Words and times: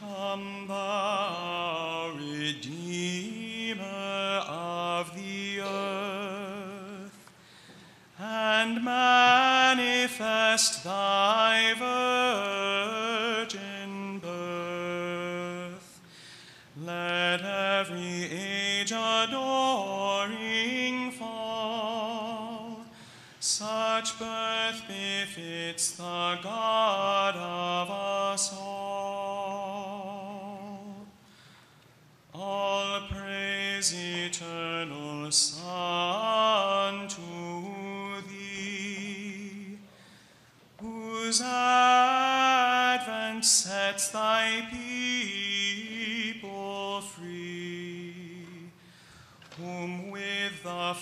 Come, 0.00 0.66
thou 0.68 2.12
Redeemer 2.16 3.84
of 4.46 5.12
the 5.16 5.60
earth, 5.60 7.18
and 8.20 8.84
manifest 8.84 10.04
thy 10.84 11.74
virgin 11.76 12.97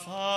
with 0.06 0.35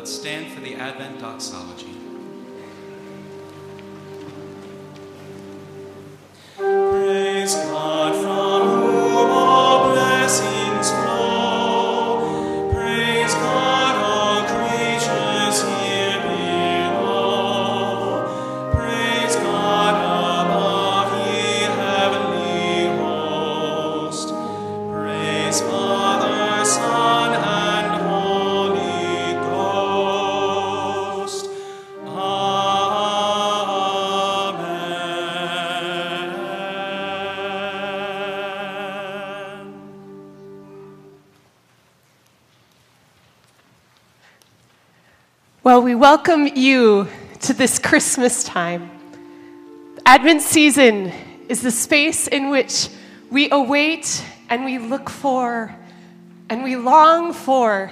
Let's 0.00 0.12
stand 0.12 0.50
for 0.54 0.60
the 0.60 0.76
Advent 0.76 1.20
doxology. 1.20 1.99
Welcome 46.00 46.46
you 46.46 47.06
to 47.42 47.52
this 47.52 47.78
Christmas 47.78 48.42
time. 48.42 48.90
Advent 50.06 50.40
season 50.40 51.12
is 51.46 51.60
the 51.60 51.70
space 51.70 52.26
in 52.26 52.48
which 52.48 52.88
we 53.30 53.50
await 53.50 54.24
and 54.48 54.64
we 54.64 54.78
look 54.78 55.10
for 55.10 55.76
and 56.48 56.64
we 56.64 56.74
long 56.74 57.34
for 57.34 57.90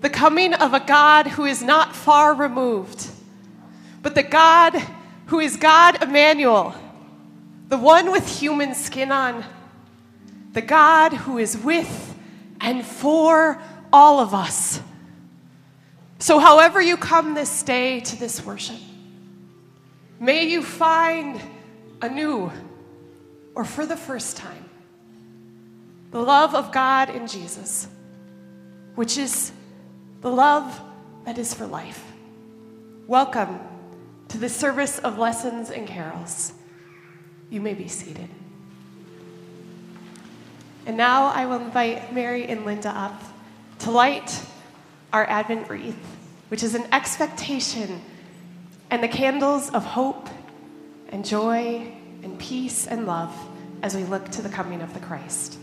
the 0.00 0.10
coming 0.10 0.52
of 0.52 0.74
a 0.74 0.80
God 0.80 1.28
who 1.28 1.44
is 1.44 1.62
not 1.62 1.94
far 1.94 2.34
removed, 2.34 3.06
but 4.02 4.16
the 4.16 4.24
God 4.24 4.74
who 5.26 5.38
is 5.38 5.56
God 5.56 6.02
Emmanuel, 6.02 6.74
the 7.68 7.78
one 7.78 8.10
with 8.10 8.26
human 8.26 8.74
skin 8.74 9.12
on, 9.12 9.44
the 10.54 10.60
God 10.60 11.12
who 11.12 11.38
is 11.38 11.56
with 11.56 12.16
and 12.60 12.84
for 12.84 13.62
all 13.92 14.18
of 14.18 14.34
us. 14.34 14.71
So, 16.22 16.38
however 16.38 16.80
you 16.80 16.96
come 16.96 17.34
this 17.34 17.64
day 17.64 17.98
to 17.98 18.14
this 18.14 18.46
worship, 18.46 18.78
may 20.20 20.44
you 20.44 20.62
find 20.62 21.42
anew 22.00 22.52
or 23.56 23.64
for 23.64 23.84
the 23.84 23.96
first 23.96 24.36
time 24.36 24.70
the 26.12 26.20
love 26.20 26.54
of 26.54 26.70
God 26.70 27.10
in 27.10 27.26
Jesus, 27.26 27.88
which 28.94 29.18
is 29.18 29.50
the 30.20 30.30
love 30.30 30.80
that 31.24 31.38
is 31.38 31.52
for 31.54 31.66
life. 31.66 32.04
Welcome 33.08 33.58
to 34.28 34.38
the 34.38 34.48
service 34.48 35.00
of 35.00 35.18
lessons 35.18 35.70
and 35.70 35.88
carols. 35.88 36.52
You 37.50 37.60
may 37.60 37.74
be 37.74 37.88
seated. 37.88 38.28
And 40.86 40.96
now 40.96 41.32
I 41.34 41.46
will 41.46 41.58
invite 41.58 42.14
Mary 42.14 42.44
and 42.44 42.64
Linda 42.64 42.90
up 42.90 43.20
to 43.80 43.90
light 43.90 44.46
our 45.12 45.28
Advent 45.28 45.68
wreath, 45.68 46.16
which 46.48 46.62
is 46.62 46.74
an 46.74 46.86
expectation 46.92 48.00
and 48.90 49.02
the 49.02 49.08
candles 49.08 49.70
of 49.70 49.84
hope 49.84 50.28
and 51.08 51.24
joy 51.24 51.92
and 52.22 52.38
peace 52.38 52.86
and 52.86 53.06
love 53.06 53.34
as 53.82 53.94
we 53.94 54.04
look 54.04 54.28
to 54.30 54.42
the 54.42 54.48
coming 54.48 54.80
of 54.80 54.92
the 54.94 55.00
Christ. 55.00 55.58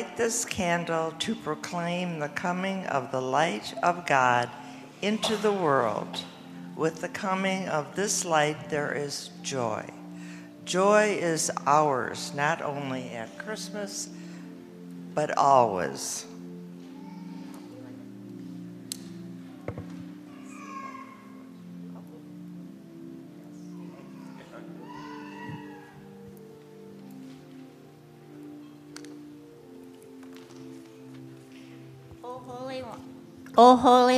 Light 0.00 0.16
this 0.16 0.46
candle 0.46 1.12
to 1.18 1.34
proclaim 1.34 2.20
the 2.20 2.28
coming 2.30 2.86
of 2.86 3.12
the 3.12 3.20
light 3.20 3.74
of 3.82 4.06
God 4.06 4.48
into 5.02 5.36
the 5.36 5.52
world. 5.52 6.24
With 6.74 7.02
the 7.02 7.08
coming 7.10 7.68
of 7.68 7.96
this 7.96 8.24
light, 8.24 8.70
there 8.70 8.94
is 8.94 9.28
joy. 9.42 9.84
Joy 10.64 11.18
is 11.20 11.50
ours, 11.66 12.32
not 12.34 12.62
only 12.62 13.10
at 13.10 13.36
Christmas, 13.36 14.08
but 15.14 15.36
always. 15.36 16.24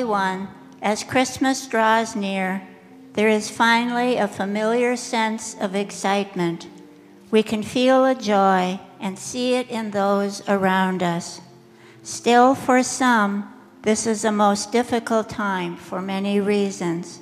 One, 0.04 0.48
as 0.80 1.04
Christmas 1.04 1.66
draws 1.66 2.16
near, 2.16 2.66
there 3.14 3.28
is 3.28 3.50
finally 3.50 4.16
a 4.16 4.26
familiar 4.26 4.96
sense 4.96 5.54
of 5.60 5.74
excitement. 5.74 6.66
We 7.30 7.42
can 7.42 7.62
feel 7.62 8.04
a 8.04 8.14
joy 8.14 8.80
and 9.00 9.18
see 9.18 9.54
it 9.54 9.68
in 9.68 9.90
those 9.90 10.46
around 10.48 11.02
us. 11.02 11.40
Still, 12.02 12.54
for 12.54 12.82
some, 12.82 13.52
this 13.82 14.06
is 14.06 14.24
a 14.24 14.32
most 14.32 14.72
difficult 14.72 15.28
time 15.28 15.76
for 15.76 16.00
many 16.00 16.40
reasons. 16.40 17.20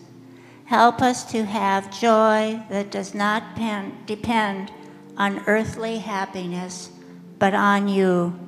Help 0.67 1.03
us 1.03 1.25
to 1.33 1.45
have 1.45 1.99
joy 1.99 2.63
that 2.71 2.91
does 2.91 3.15
not 3.15 3.57
pen- 3.57 3.97
depend 4.07 4.71
on 5.17 5.45
earthly 5.47 5.99
happiness, 5.99 6.91
but 7.39 7.55
on 7.55 7.89
you. 7.89 8.39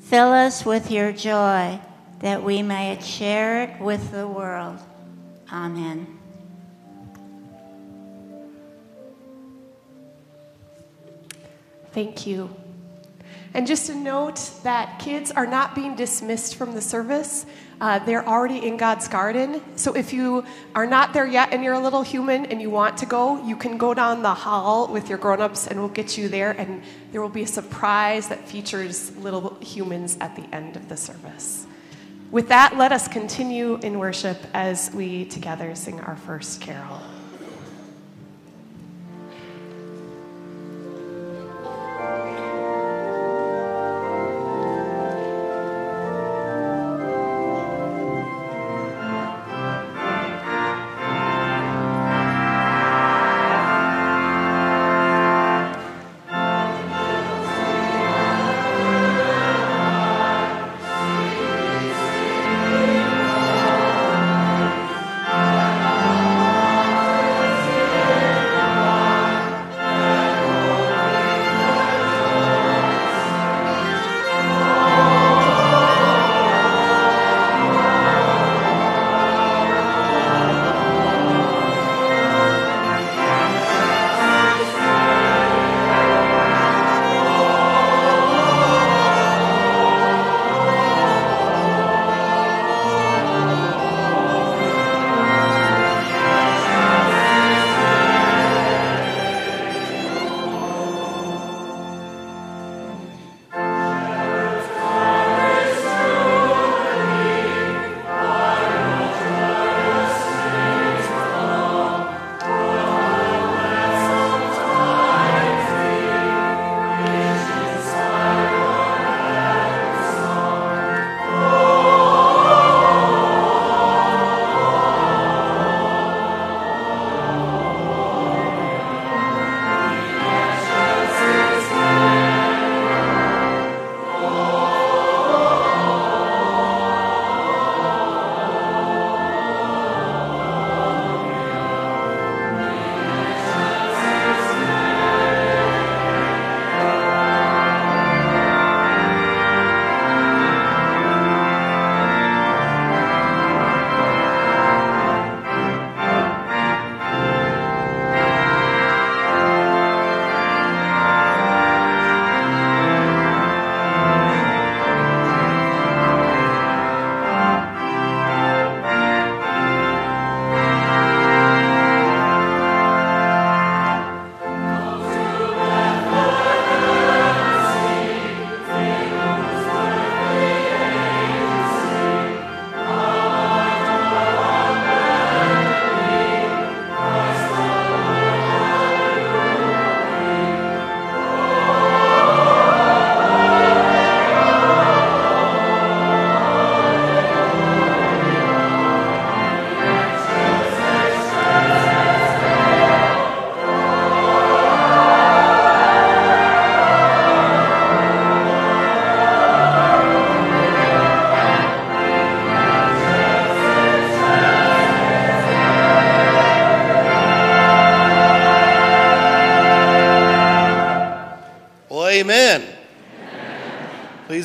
Fill 0.00 0.32
us 0.32 0.64
with 0.64 0.90
your 0.90 1.12
joy 1.12 1.80
that 2.20 2.42
we 2.42 2.62
may 2.62 2.98
share 3.00 3.62
it 3.62 3.80
with 3.80 4.10
the 4.10 4.26
world. 4.26 4.78
Amen. 5.52 6.18
Thank 11.92 12.26
you. 12.26 12.54
And 13.54 13.66
just 13.66 13.88
a 13.88 13.94
note 13.94 14.50
that 14.64 14.98
kids 14.98 15.30
are 15.30 15.46
not 15.46 15.74
being 15.74 15.96
dismissed 15.96 16.56
from 16.56 16.74
the 16.74 16.82
service. 16.82 17.46
Uh, 17.80 17.98
they're 18.00 18.26
already 18.26 18.66
in 18.66 18.76
God's 18.76 19.08
garden. 19.08 19.62
So 19.76 19.94
if 19.94 20.12
you 20.12 20.44
are 20.74 20.86
not 20.86 21.14
there 21.14 21.26
yet 21.26 21.52
and 21.52 21.64
you're 21.64 21.72
a 21.72 21.80
little 21.80 22.02
human 22.02 22.44
and 22.46 22.60
you 22.60 22.68
want 22.68 22.98
to 22.98 23.06
go, 23.06 23.42
you 23.46 23.56
can 23.56 23.78
go 23.78 23.94
down 23.94 24.20
the 24.20 24.34
hall 24.34 24.88
with 24.88 25.08
your 25.08 25.16
grown-ups 25.16 25.68
and 25.68 25.80
we'll 25.80 25.88
get 25.88 26.18
you 26.18 26.28
there. 26.28 26.50
And 26.50 26.82
there 27.12 27.22
will 27.22 27.30
be 27.30 27.44
a 27.44 27.46
surprise 27.46 28.28
that 28.28 28.46
features 28.46 29.16
little 29.16 29.56
humans 29.60 30.18
at 30.20 30.36
the 30.36 30.44
end 30.54 30.76
of 30.76 30.90
the 30.90 30.96
service. 30.98 31.66
With 32.30 32.48
that, 32.48 32.76
let 32.76 32.90
us 32.90 33.06
continue 33.06 33.76
in 33.82 33.98
worship 34.00 34.38
as 34.52 34.90
we 34.92 35.26
together 35.26 35.74
sing 35.76 36.00
our 36.00 36.16
first 36.16 36.60
carol. 36.60 37.00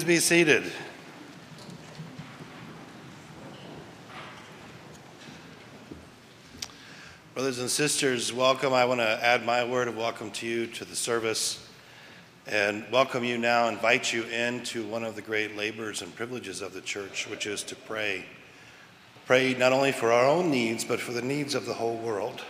Please 0.01 0.07
be 0.07 0.19
seated. 0.19 0.63
Brothers 7.35 7.59
and 7.59 7.69
sisters, 7.69 8.33
welcome. 8.33 8.73
I 8.73 8.83
want 8.85 8.99
to 8.99 9.23
add 9.23 9.45
my 9.45 9.63
word 9.63 9.87
of 9.87 9.95
welcome 9.95 10.31
to 10.31 10.47
you 10.47 10.65
to 10.65 10.85
the 10.85 10.95
service 10.95 11.63
and 12.47 12.83
welcome 12.91 13.23
you 13.23 13.37
now, 13.37 13.67
invite 13.67 14.11
you 14.11 14.23
into 14.23 14.87
one 14.87 15.03
of 15.03 15.15
the 15.15 15.21
great 15.21 15.55
labors 15.55 16.01
and 16.01 16.15
privileges 16.15 16.63
of 16.63 16.73
the 16.73 16.81
church, 16.81 17.27
which 17.29 17.45
is 17.45 17.61
to 17.61 17.75
pray. 17.75 18.25
Pray 19.27 19.53
not 19.53 19.71
only 19.71 19.91
for 19.91 20.11
our 20.11 20.25
own 20.25 20.49
needs, 20.49 20.83
but 20.83 20.99
for 20.99 21.11
the 21.11 21.21
needs 21.21 21.53
of 21.53 21.67
the 21.67 21.75
whole 21.75 21.97
world. 21.97 22.41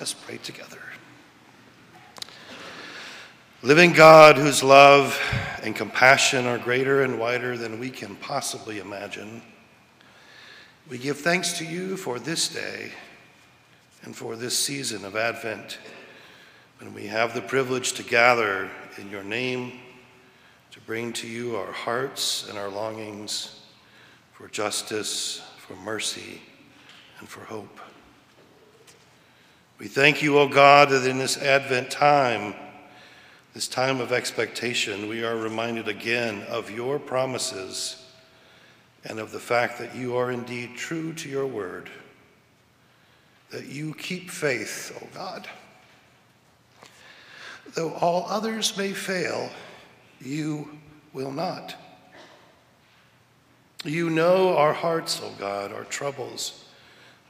Let's 0.00 0.14
pray 0.14 0.38
together. 0.38 0.80
Living 3.66 3.90
God, 3.90 4.36
whose 4.36 4.62
love 4.62 5.20
and 5.64 5.74
compassion 5.74 6.46
are 6.46 6.56
greater 6.56 7.02
and 7.02 7.18
wider 7.18 7.56
than 7.56 7.80
we 7.80 7.90
can 7.90 8.14
possibly 8.14 8.78
imagine, 8.78 9.42
we 10.88 10.98
give 10.98 11.18
thanks 11.18 11.54
to 11.54 11.64
you 11.64 11.96
for 11.96 12.20
this 12.20 12.46
day 12.46 12.92
and 14.04 14.14
for 14.14 14.36
this 14.36 14.56
season 14.56 15.04
of 15.04 15.16
Advent 15.16 15.78
when 16.78 16.94
we 16.94 17.08
have 17.08 17.34
the 17.34 17.40
privilege 17.40 17.94
to 17.94 18.04
gather 18.04 18.70
in 18.98 19.10
your 19.10 19.24
name 19.24 19.80
to 20.70 20.80
bring 20.82 21.12
to 21.14 21.26
you 21.26 21.56
our 21.56 21.72
hearts 21.72 22.48
and 22.48 22.56
our 22.56 22.68
longings 22.68 23.62
for 24.32 24.46
justice, 24.46 25.42
for 25.58 25.74
mercy, 25.74 26.40
and 27.18 27.28
for 27.28 27.40
hope. 27.40 27.80
We 29.80 29.88
thank 29.88 30.22
you, 30.22 30.38
O 30.38 30.46
God, 30.46 30.90
that 30.90 31.04
in 31.04 31.18
this 31.18 31.36
Advent 31.36 31.90
time, 31.90 32.54
this 33.56 33.68
time 33.68 34.02
of 34.02 34.12
expectation, 34.12 35.08
we 35.08 35.24
are 35.24 35.34
reminded 35.34 35.88
again 35.88 36.42
of 36.42 36.70
your 36.70 36.98
promises 36.98 38.04
and 39.02 39.18
of 39.18 39.32
the 39.32 39.38
fact 39.38 39.78
that 39.78 39.94
you 39.94 40.14
are 40.14 40.30
indeed 40.30 40.76
true 40.76 41.14
to 41.14 41.26
your 41.26 41.46
word, 41.46 41.88
that 43.48 43.64
you 43.64 43.94
keep 43.94 44.28
faith, 44.28 44.94
O 45.00 45.08
God. 45.14 45.48
Though 47.72 47.94
all 47.94 48.26
others 48.28 48.76
may 48.76 48.92
fail, 48.92 49.48
you 50.20 50.68
will 51.14 51.32
not. 51.32 51.74
You 53.86 54.10
know 54.10 54.54
our 54.54 54.74
hearts, 54.74 55.22
O 55.24 55.32
God, 55.38 55.72
our 55.72 55.84
troubles 55.84 56.62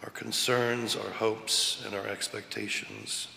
our 0.03 0.11
concerns, 0.11 0.95
our 0.95 1.11
hopes, 1.11 1.83
and 1.87 1.95
our 1.95 2.07
expectations. 2.07 3.29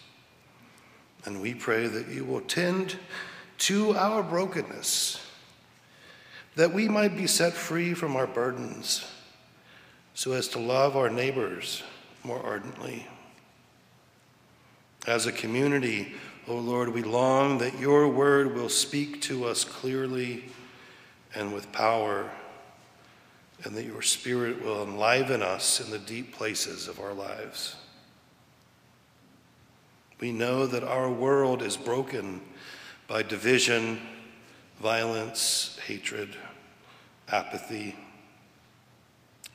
And 1.25 1.41
we 1.41 1.53
pray 1.53 1.87
that 1.87 2.07
you 2.07 2.23
will 2.23 2.41
tend 2.41 2.97
to 3.59 3.95
our 3.95 4.23
brokenness, 4.23 5.21
that 6.55 6.73
we 6.73 6.87
might 6.87 7.15
be 7.15 7.27
set 7.27 7.53
free 7.53 7.93
from 7.93 8.15
our 8.15 8.27
burdens, 8.27 9.05
so 10.13 10.31
as 10.31 10.47
to 10.49 10.59
love 10.59 10.95
our 10.95 11.09
neighbors 11.09 11.83
more 12.23 12.41
ardently. 12.41 13.07
As 15.07 15.25
a 15.25 15.31
community, 15.31 16.13
O 16.47 16.53
oh 16.53 16.59
Lord, 16.59 16.89
we 16.89 17.03
long 17.03 17.59
that 17.59 17.79
your 17.79 18.07
word 18.07 18.55
will 18.55 18.69
speak 18.69 19.21
to 19.23 19.45
us 19.45 19.63
clearly 19.63 20.45
and 21.35 21.53
with 21.53 21.71
power 21.71 22.29
and 23.63 23.75
that 23.75 23.85
your 23.85 24.01
Spirit 24.01 24.63
will 24.63 24.83
enliven 24.83 25.41
us 25.41 25.81
in 25.81 25.91
the 25.91 25.99
deep 25.99 26.33
places 26.33 26.87
of 26.87 26.99
our 26.99 27.13
lives. 27.13 27.75
We 30.19 30.31
know 30.31 30.67
that 30.67 30.83
our 30.83 31.09
world 31.09 31.61
is 31.61 31.77
broken 31.77 32.41
by 33.07 33.23
division, 33.23 34.01
violence, 34.81 35.79
hatred, 35.87 36.35
apathy. 37.29 37.95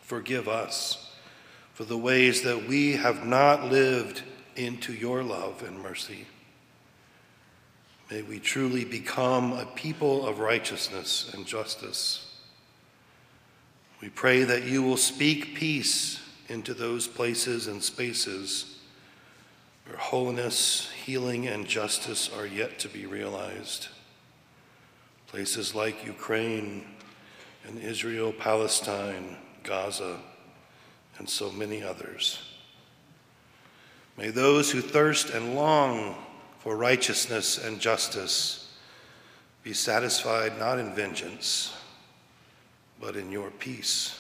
Forgive 0.01 0.49
us 0.49 1.15
for 1.75 1.85
the 1.85 1.99
ways 1.99 2.43
that 2.43 2.67
we 2.67 2.93
have 2.93 3.27
not 3.27 3.71
lived 3.71 4.23
into 4.57 4.93
your 4.93 5.23
love 5.23 5.63
and 5.63 5.81
mercy. 5.81 6.27
May 8.11 8.23
we 8.23 8.39
truly 8.39 8.85
become 8.85 9.53
a 9.53 9.67
people 9.67 10.27
of 10.27 10.39
righteousness 10.39 11.31
and 11.35 11.47
justice. 11.47 12.41
We 14.01 14.09
pray 14.09 14.45
that 14.45 14.65
you 14.65 14.83
will 14.83 14.97
speak 14.97 15.55
peace 15.55 16.21
into 16.49 16.75
those 16.75 17.09
places 17.09 17.67
and 17.67 17.83
spaces 17.83 18.74
where 19.87 19.97
holiness, 19.97 20.91
healing, 21.05 21.47
and 21.47 21.67
justice 21.67 22.31
are 22.37 22.47
yet 22.47 22.79
to 22.81 22.89
be 22.89 23.07
realized. 23.07 23.89
Places 25.27 25.75
like 25.75 26.07
Ukraine 26.07 26.85
and 27.67 27.79
Israel, 27.79 28.33
Palestine, 28.33 29.37
Gaza, 29.63 30.19
and 31.19 31.29
so 31.29 31.51
many 31.51 31.83
others. 31.83 32.39
May 34.17 34.31
those 34.31 34.71
who 34.71 34.81
thirst 34.81 35.31
and 35.31 35.55
long 35.55 36.15
for 36.59 36.77
righteousness 36.77 37.59
and 37.59 37.81
justice 37.81 38.73
be 39.63 39.73
satisfied 39.73 40.59
not 40.59 40.79
in 40.79 40.95
vengeance 40.95 41.75
but 43.01 43.17
in 43.17 43.31
your 43.31 43.51
peace. 43.51 44.19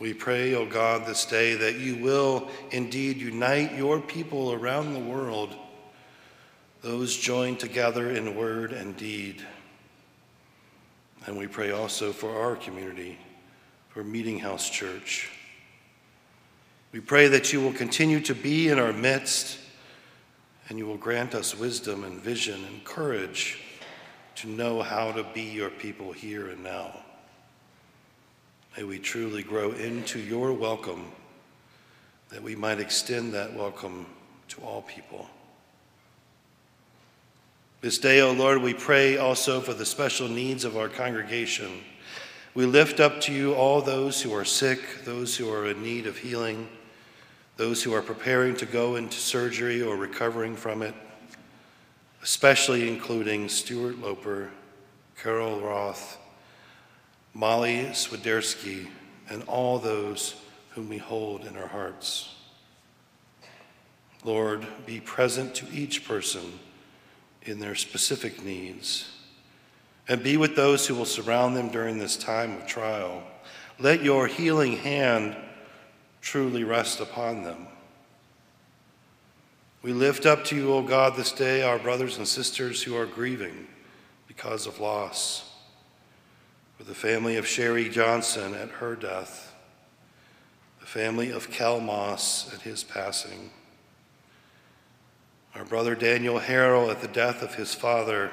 We 0.00 0.14
pray, 0.14 0.54
O 0.54 0.64
God, 0.64 1.06
this 1.06 1.24
day 1.24 1.54
that 1.54 1.76
you 1.76 1.96
will 1.96 2.48
indeed 2.70 3.16
unite 3.16 3.74
your 3.74 4.00
people 4.00 4.52
around 4.52 4.94
the 4.94 5.00
world, 5.00 5.54
those 6.82 7.16
joined 7.16 7.58
together 7.58 8.12
in 8.12 8.36
word 8.36 8.72
and 8.72 8.96
deed. 8.96 9.44
And 11.26 11.36
we 11.36 11.48
pray 11.48 11.72
also 11.72 12.12
for 12.12 12.40
our 12.40 12.54
community, 12.54 13.18
for 13.88 14.04
Meetinghouse 14.04 14.70
Church. 14.70 15.30
We 16.92 17.00
pray 17.00 17.26
that 17.28 17.52
you 17.52 17.60
will 17.60 17.72
continue 17.72 18.20
to 18.20 18.34
be 18.34 18.68
in 18.68 18.78
our 18.78 18.92
midst 18.92 19.58
and 20.68 20.78
you 20.78 20.86
will 20.86 20.96
grant 20.96 21.34
us 21.34 21.56
wisdom 21.56 22.04
and 22.04 22.20
vision 22.20 22.64
and 22.64 22.84
courage 22.84 23.60
to 24.36 24.48
know 24.48 24.80
how 24.80 25.10
to 25.12 25.24
be 25.34 25.42
your 25.42 25.70
people 25.70 26.12
here 26.12 26.48
and 26.48 26.62
now. 26.62 27.00
May 28.78 28.84
we 28.84 29.00
truly 29.00 29.42
grow 29.42 29.72
into 29.72 30.20
your 30.20 30.52
welcome, 30.52 31.10
that 32.28 32.40
we 32.40 32.54
might 32.54 32.78
extend 32.78 33.34
that 33.34 33.52
welcome 33.52 34.06
to 34.50 34.60
all 34.60 34.82
people. 34.82 35.28
This 37.80 37.98
day, 37.98 38.20
O 38.20 38.28
oh 38.28 38.32
Lord, 38.34 38.62
we 38.62 38.74
pray 38.74 39.16
also 39.16 39.60
for 39.60 39.74
the 39.74 39.84
special 39.84 40.28
needs 40.28 40.64
of 40.64 40.76
our 40.76 40.88
congregation. 40.88 41.80
We 42.54 42.66
lift 42.66 43.00
up 43.00 43.20
to 43.22 43.32
you 43.32 43.52
all 43.54 43.82
those 43.82 44.22
who 44.22 44.32
are 44.32 44.44
sick, 44.44 45.04
those 45.04 45.36
who 45.36 45.52
are 45.52 45.66
in 45.66 45.82
need 45.82 46.06
of 46.06 46.16
healing, 46.16 46.68
those 47.56 47.82
who 47.82 47.92
are 47.94 48.00
preparing 48.00 48.54
to 48.58 48.66
go 48.66 48.94
into 48.94 49.18
surgery 49.18 49.82
or 49.82 49.96
recovering 49.96 50.54
from 50.54 50.82
it 50.82 50.94
especially 52.22 52.88
including 52.88 53.48
Stuart 53.48 53.98
Loper, 54.00 54.50
Carol 55.20 55.60
Roth, 55.60 56.17
Molly 57.38 57.84
Swiderski, 57.92 58.88
and 59.30 59.44
all 59.44 59.78
those 59.78 60.34
whom 60.70 60.88
we 60.88 60.98
hold 60.98 61.44
in 61.44 61.56
our 61.56 61.68
hearts. 61.68 62.34
Lord, 64.24 64.66
be 64.84 64.98
present 64.98 65.54
to 65.54 65.72
each 65.72 66.04
person 66.04 66.58
in 67.42 67.60
their 67.60 67.76
specific 67.76 68.42
needs, 68.44 69.12
and 70.08 70.20
be 70.20 70.36
with 70.36 70.56
those 70.56 70.88
who 70.88 70.96
will 70.96 71.04
surround 71.04 71.54
them 71.54 71.68
during 71.68 71.96
this 71.96 72.16
time 72.16 72.56
of 72.56 72.66
trial. 72.66 73.22
Let 73.78 74.02
your 74.02 74.26
healing 74.26 74.76
hand 74.76 75.36
truly 76.20 76.64
rest 76.64 76.98
upon 76.98 77.44
them. 77.44 77.68
We 79.82 79.92
lift 79.92 80.26
up 80.26 80.44
to 80.46 80.56
you, 80.56 80.72
O 80.72 80.82
God, 80.82 81.14
this 81.14 81.30
day 81.30 81.62
our 81.62 81.78
brothers 81.78 82.18
and 82.18 82.26
sisters 82.26 82.82
who 82.82 82.96
are 82.96 83.06
grieving 83.06 83.68
because 84.26 84.66
of 84.66 84.80
loss. 84.80 85.47
For 86.78 86.84
the 86.84 86.94
family 86.94 87.36
of 87.36 87.44
Sherry 87.44 87.88
Johnson 87.88 88.54
at 88.54 88.68
her 88.68 88.94
death, 88.94 89.52
the 90.78 90.86
family 90.86 91.30
of 91.30 91.50
Kel 91.50 91.80
Moss 91.80 92.54
at 92.54 92.60
his 92.60 92.84
passing, 92.84 93.50
our 95.56 95.64
brother 95.64 95.96
Daniel 95.96 96.38
Harrell 96.38 96.88
at 96.88 97.00
the 97.00 97.08
death 97.08 97.42
of 97.42 97.56
his 97.56 97.74
father, 97.74 98.30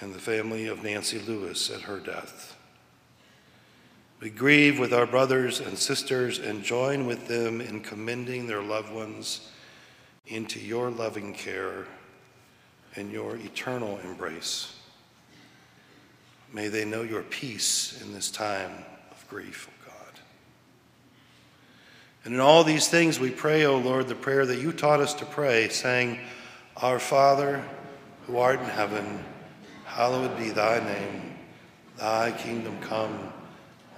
and 0.00 0.12
the 0.12 0.18
family 0.18 0.66
of 0.66 0.82
Nancy 0.82 1.20
Lewis 1.20 1.70
at 1.70 1.82
her 1.82 2.00
death. 2.00 2.56
We 4.18 4.28
grieve 4.28 4.80
with 4.80 4.92
our 4.92 5.06
brothers 5.06 5.60
and 5.60 5.78
sisters 5.78 6.40
and 6.40 6.64
join 6.64 7.06
with 7.06 7.28
them 7.28 7.60
in 7.60 7.82
commending 7.82 8.48
their 8.48 8.62
loved 8.62 8.92
ones 8.92 9.48
into 10.26 10.58
your 10.58 10.90
loving 10.90 11.34
care 11.34 11.86
and 12.96 13.12
your 13.12 13.36
eternal 13.36 13.98
embrace. 13.98 14.79
May 16.52 16.68
they 16.68 16.84
know 16.84 17.02
your 17.02 17.22
peace 17.22 18.00
in 18.02 18.12
this 18.12 18.30
time 18.30 18.72
of 19.10 19.28
grief, 19.28 19.68
O 19.68 19.88
God. 19.88 20.20
And 22.24 22.34
in 22.34 22.40
all 22.40 22.64
these 22.64 22.88
things 22.88 23.20
we 23.20 23.30
pray, 23.30 23.64
O 23.64 23.78
Lord, 23.78 24.08
the 24.08 24.16
prayer 24.16 24.44
that 24.46 24.60
you 24.60 24.72
taught 24.72 25.00
us 25.00 25.14
to 25.14 25.24
pray, 25.24 25.68
saying, 25.68 26.18
Our 26.76 26.98
Father, 26.98 27.64
who 28.26 28.38
art 28.38 28.58
in 28.60 28.66
heaven, 28.66 29.24
hallowed 29.84 30.36
be 30.36 30.50
thy 30.50 30.82
name. 30.84 31.36
Thy 31.96 32.32
kingdom 32.32 32.80
come, 32.80 33.32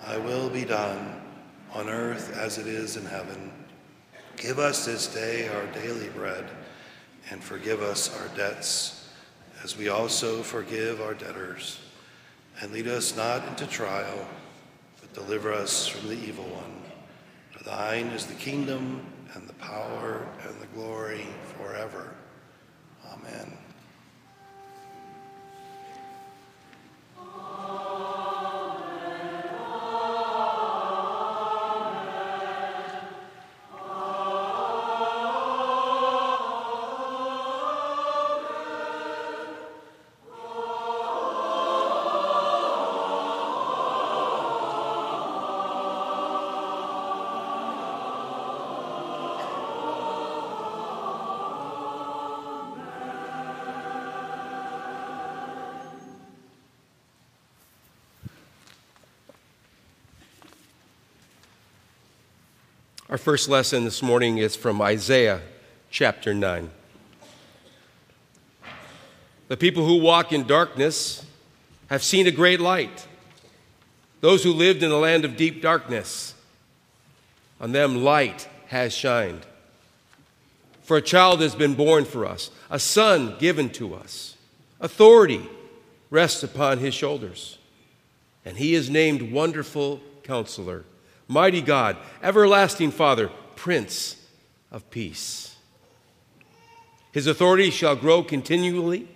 thy 0.04 0.18
will 0.18 0.50
be 0.50 0.64
done, 0.64 1.20
on 1.72 1.88
earth 1.88 2.36
as 2.36 2.58
it 2.58 2.66
is 2.66 2.96
in 2.96 3.06
heaven. 3.06 3.52
Give 4.36 4.58
us 4.58 4.84
this 4.84 5.06
day 5.06 5.48
our 5.48 5.66
daily 5.68 6.08
bread, 6.08 6.44
and 7.30 7.42
forgive 7.42 7.80
us 7.80 8.14
our 8.20 8.28
debts, 8.36 9.08
as 9.62 9.78
we 9.78 9.88
also 9.88 10.42
forgive 10.42 11.00
our 11.00 11.14
debtors. 11.14 11.78
And 12.62 12.70
lead 12.70 12.86
us 12.86 13.16
not 13.16 13.46
into 13.48 13.66
trial, 13.66 14.24
but 15.00 15.12
deliver 15.12 15.52
us 15.52 15.88
from 15.88 16.08
the 16.08 16.14
evil 16.14 16.44
one. 16.44 16.80
For 17.50 17.64
thine 17.64 18.06
is 18.06 18.26
the 18.26 18.34
kingdom, 18.34 19.04
and 19.34 19.48
the 19.48 19.54
power, 19.54 20.24
and 20.46 20.60
the 20.60 20.68
glory 20.68 21.26
forever. 21.58 22.14
Amen. 23.12 23.58
Our 63.12 63.18
first 63.18 63.50
lesson 63.50 63.84
this 63.84 64.00
morning 64.00 64.38
is 64.38 64.56
from 64.56 64.80
Isaiah 64.80 65.42
chapter 65.90 66.32
9. 66.32 66.70
The 69.48 69.56
people 69.58 69.84
who 69.84 69.98
walk 69.98 70.32
in 70.32 70.46
darkness 70.46 71.22
have 71.88 72.02
seen 72.02 72.26
a 72.26 72.30
great 72.30 72.58
light. 72.58 73.06
Those 74.22 74.42
who 74.42 74.54
lived 74.54 74.82
in 74.82 74.90
a 74.90 74.96
land 74.96 75.26
of 75.26 75.36
deep 75.36 75.60
darkness, 75.60 76.34
on 77.60 77.72
them 77.72 78.02
light 78.02 78.48
has 78.68 78.94
shined. 78.94 79.44
For 80.82 80.96
a 80.96 81.02
child 81.02 81.42
has 81.42 81.54
been 81.54 81.74
born 81.74 82.06
for 82.06 82.24
us, 82.24 82.50
a 82.70 82.78
son 82.78 83.36
given 83.38 83.68
to 83.72 83.94
us. 83.94 84.38
Authority 84.80 85.46
rests 86.08 86.42
upon 86.42 86.78
his 86.78 86.94
shoulders, 86.94 87.58
and 88.42 88.56
he 88.56 88.74
is 88.74 88.88
named 88.88 89.30
Wonderful 89.30 90.00
Counselor 90.22 90.86
Mighty 91.28 91.62
God, 91.62 91.96
everlasting 92.22 92.90
Father, 92.90 93.30
Prince 93.56 94.16
of 94.70 94.90
Peace. 94.90 95.56
His 97.12 97.26
authority 97.26 97.70
shall 97.70 97.94
grow 97.94 98.22
continually, 98.22 99.08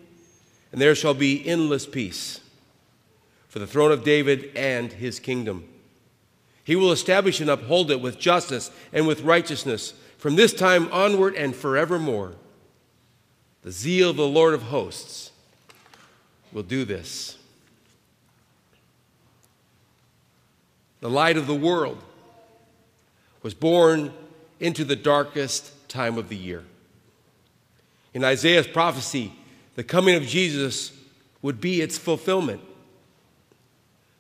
and 0.71 0.81
there 0.81 0.95
shall 0.95 1.15
be 1.15 1.47
endless 1.47 1.87
peace 1.87 2.41
for 3.49 3.59
the 3.59 3.67
throne 3.67 3.91
of 3.91 4.05
David 4.05 4.51
and 4.55 4.93
his 4.93 5.19
kingdom. 5.19 5.67
He 6.63 6.77
will 6.77 6.93
establish 6.93 7.41
and 7.41 7.49
uphold 7.49 7.91
it 7.91 8.01
with 8.01 8.19
justice 8.19 8.71
and 8.93 9.07
with 9.07 9.23
righteousness 9.23 9.95
from 10.19 10.37
this 10.37 10.53
time 10.53 10.91
onward 10.93 11.35
and 11.35 11.57
forevermore. 11.57 12.35
The 13.63 13.71
zeal 13.73 14.11
of 14.11 14.17
the 14.17 14.27
Lord 14.27 14.53
of 14.53 14.65
hosts 14.65 15.31
will 16.53 16.63
do 16.63 16.85
this. 16.85 17.39
The 21.01 21.11
light 21.11 21.37
of 21.37 21.47
the 21.47 21.55
world 21.55 22.03
was 23.43 23.55
born 23.55 24.13
into 24.61 24.85
the 24.85 24.97
darkest 24.97 25.89
time 25.89 26.19
of 26.19 26.29
the 26.29 26.37
year. 26.37 26.65
In 28.15 28.25
Isaiah's 28.25 28.67
prophecy, 28.67 29.33
the 29.75 29.85
coming 29.85 30.15
of 30.15 30.25
Jesus 30.25 30.93
would 31.43 31.61
be 31.61 31.81
its 31.81 31.99
fulfillment. 31.99 32.63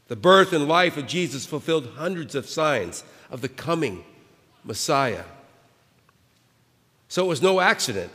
The 0.09 0.17
birth 0.17 0.53
and 0.53 0.69
life 0.69 0.97
of 0.97 1.07
Jesus 1.07 1.47
fulfilled 1.47 1.95
hundreds 1.97 2.35
of 2.35 2.49
signs 2.49 3.03
of 3.31 3.41
the 3.41 3.49
coming 3.49 4.05
Messiah. 4.62 5.25
So 7.09 7.25
it 7.25 7.29
was 7.29 7.43
no 7.43 7.61
accident 7.61 8.12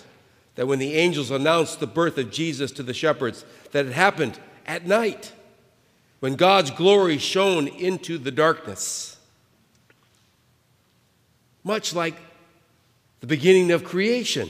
that 0.55 0.67
when 0.67 0.79
the 0.79 0.95
angels 0.95 1.31
announced 1.31 1.79
the 1.79 1.87
birth 1.87 2.17
of 2.17 2.31
Jesus 2.31 2.71
to 2.73 2.83
the 2.83 2.93
shepherds, 2.93 3.43
that 3.71 3.85
it 3.85 3.93
happened 3.93 4.39
at 4.65 4.85
night 4.85 5.33
when 6.21 6.35
God's 6.35 6.71
glory 6.71 7.17
shone 7.17 7.67
into 7.67 8.17
the 8.17 8.31
darkness 8.31 9.11
much 11.63 11.93
like 11.93 12.15
the 13.19 13.27
beginning 13.27 13.71
of 13.71 13.83
creation. 13.83 14.49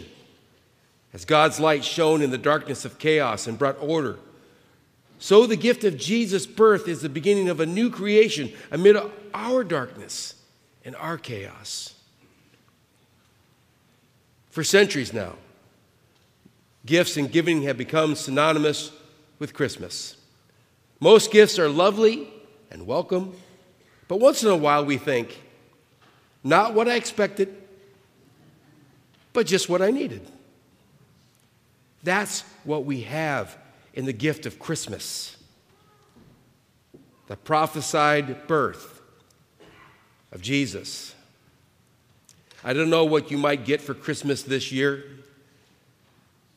As 1.13 1.25
God's 1.25 1.59
light 1.59 1.83
shone 1.83 2.21
in 2.21 2.31
the 2.31 2.37
darkness 2.37 2.85
of 2.85 2.97
chaos 2.97 3.45
and 3.45 3.59
brought 3.59 3.77
order, 3.81 4.17
so 5.19 5.45
the 5.45 5.57
gift 5.57 5.83
of 5.83 5.97
Jesus' 5.97 6.47
birth 6.47 6.87
is 6.87 7.01
the 7.01 7.09
beginning 7.09 7.49
of 7.49 7.59
a 7.59 7.65
new 7.65 7.89
creation 7.89 8.51
amid 8.71 8.95
our 9.33 9.63
darkness 9.63 10.35
and 10.85 10.95
our 10.95 11.17
chaos. 11.17 11.95
For 14.49 14.63
centuries 14.63 15.13
now, 15.13 15.35
gifts 16.85 17.17
and 17.17 17.31
giving 17.31 17.63
have 17.63 17.77
become 17.77 18.15
synonymous 18.15 18.91
with 19.37 19.53
Christmas. 19.53 20.15
Most 21.03 21.31
gifts 21.31 21.57
are 21.57 21.67
lovely 21.67 22.27
and 22.69 22.85
welcome, 22.85 23.33
but 24.07 24.19
once 24.19 24.43
in 24.43 24.49
a 24.49 24.55
while 24.55 24.85
we 24.85 24.97
think, 24.97 25.41
not 26.43 26.75
what 26.75 26.87
I 26.87 26.95
expected, 26.95 27.51
but 29.33 29.47
just 29.47 29.67
what 29.67 29.81
I 29.81 29.89
needed. 29.89 30.21
That's 32.03 32.41
what 32.63 32.85
we 32.85 33.01
have 33.01 33.57
in 33.95 34.05
the 34.05 34.13
gift 34.13 34.45
of 34.45 34.59
Christmas 34.59 35.35
the 37.27 37.37
prophesied 37.37 38.45
birth 38.45 39.01
of 40.33 40.41
Jesus. 40.41 41.15
I 42.61 42.73
don't 42.73 42.89
know 42.89 43.05
what 43.05 43.31
you 43.31 43.37
might 43.37 43.63
get 43.63 43.79
for 43.81 43.93
Christmas 43.93 44.43
this 44.43 44.69
year, 44.69 45.05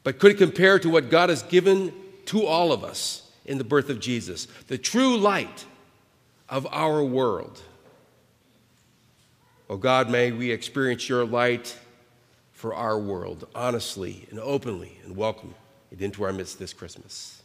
but 0.03 0.19
could 0.19 0.33
it 0.33 0.39
compare 0.39 0.81
to 0.81 0.91
what 0.91 1.11
God 1.11 1.29
has 1.29 1.45
given 1.45 1.95
to 2.27 2.45
all 2.45 2.73
of 2.73 2.83
us 2.83 3.24
in 3.45 3.59
the 3.59 3.65
birth 3.65 3.91
of 3.91 4.01
Jesus, 4.01 4.47
the 4.69 4.79
true 4.79 5.17
light 5.17 5.65
of 6.49 6.67
our 6.71 7.03
world? 7.03 7.61
Oh 9.69 9.77
God, 9.77 10.11
may 10.11 10.33
we 10.33 10.51
experience 10.51 11.09
your 11.09 11.25
light 11.25 11.79
for 12.53 12.75
our 12.75 12.99
world 12.99 13.47
honestly 13.55 14.27
and 14.31 14.41
openly 14.41 14.99
and 15.05 15.17
welcome 15.17 15.55
it 15.91 16.01
into 16.01 16.25
our 16.25 16.33
midst 16.33 16.59
this 16.59 16.73
Christmas. 16.73 17.44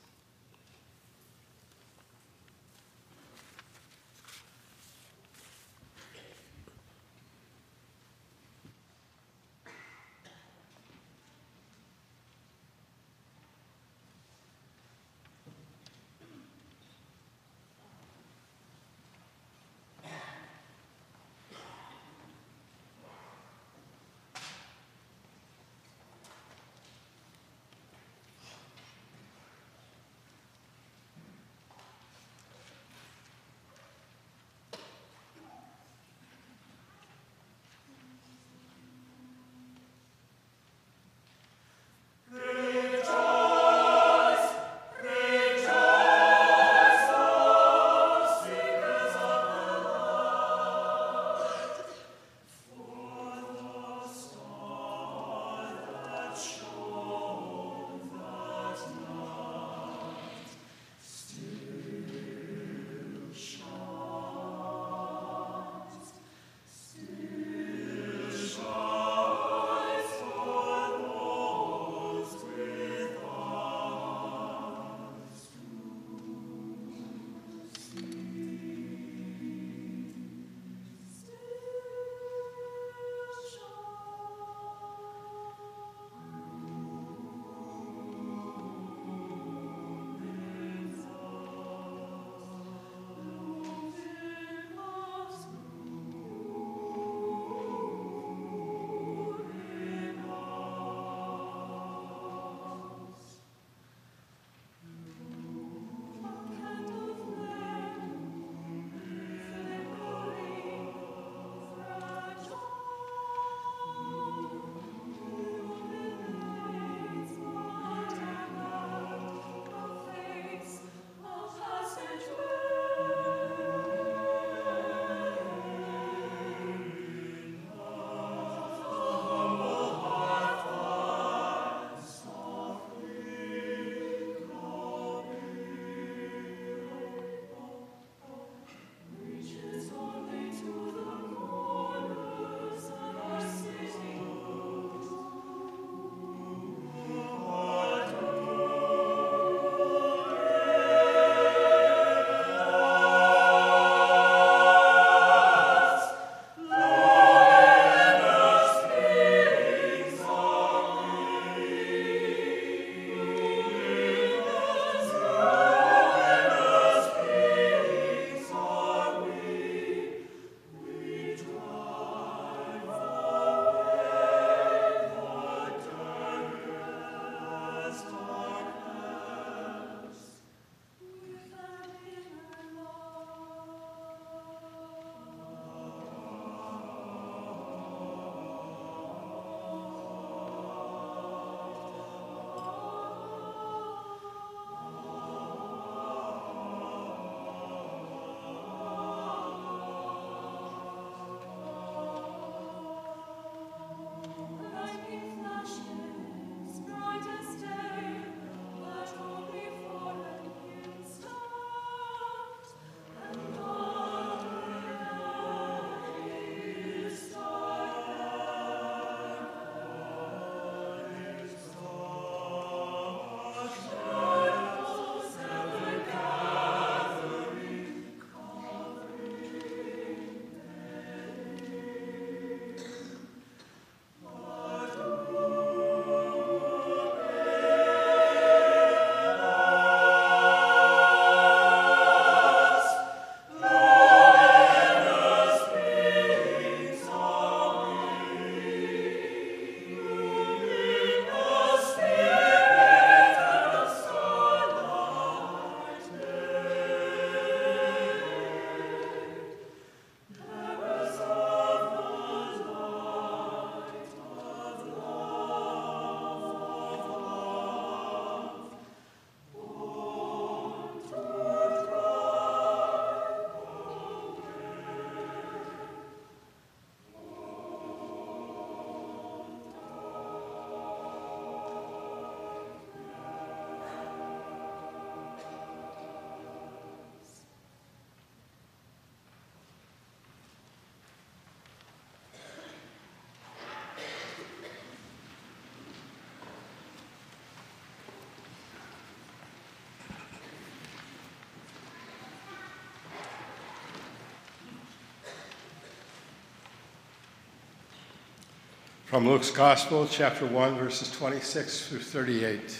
From 309.09 309.27
Luke's 309.27 309.49
Gospel, 309.49 310.07
chapter 310.07 310.45
1, 310.45 310.75
verses 310.75 311.09
26 311.09 311.87
through 311.87 311.97
38. 311.97 312.77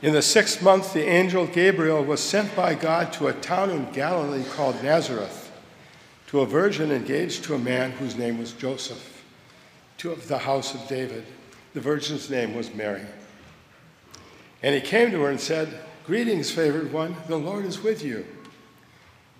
In 0.00 0.14
the 0.14 0.22
sixth 0.22 0.62
month, 0.62 0.94
the 0.94 1.06
angel 1.06 1.46
Gabriel 1.46 2.02
was 2.02 2.20
sent 2.20 2.56
by 2.56 2.72
God 2.72 3.12
to 3.12 3.26
a 3.26 3.34
town 3.34 3.68
in 3.68 3.92
Galilee 3.92 4.46
called 4.54 4.82
Nazareth, 4.82 5.52
to 6.28 6.40
a 6.40 6.46
virgin 6.46 6.90
engaged 6.90 7.44
to 7.44 7.54
a 7.54 7.58
man 7.58 7.90
whose 7.90 8.16
name 8.16 8.38
was 8.38 8.52
Joseph, 8.52 9.22
to 9.98 10.14
the 10.14 10.38
house 10.38 10.74
of 10.74 10.88
David. 10.88 11.26
The 11.74 11.82
virgin's 11.82 12.30
name 12.30 12.54
was 12.54 12.72
Mary. 12.72 13.04
And 14.62 14.74
he 14.74 14.80
came 14.80 15.10
to 15.10 15.20
her 15.20 15.28
and 15.28 15.38
said, 15.38 15.68
Greetings, 16.06 16.50
favored 16.50 16.94
one, 16.94 17.14
the 17.26 17.36
Lord 17.36 17.66
is 17.66 17.82
with 17.82 18.02
you. 18.02 18.24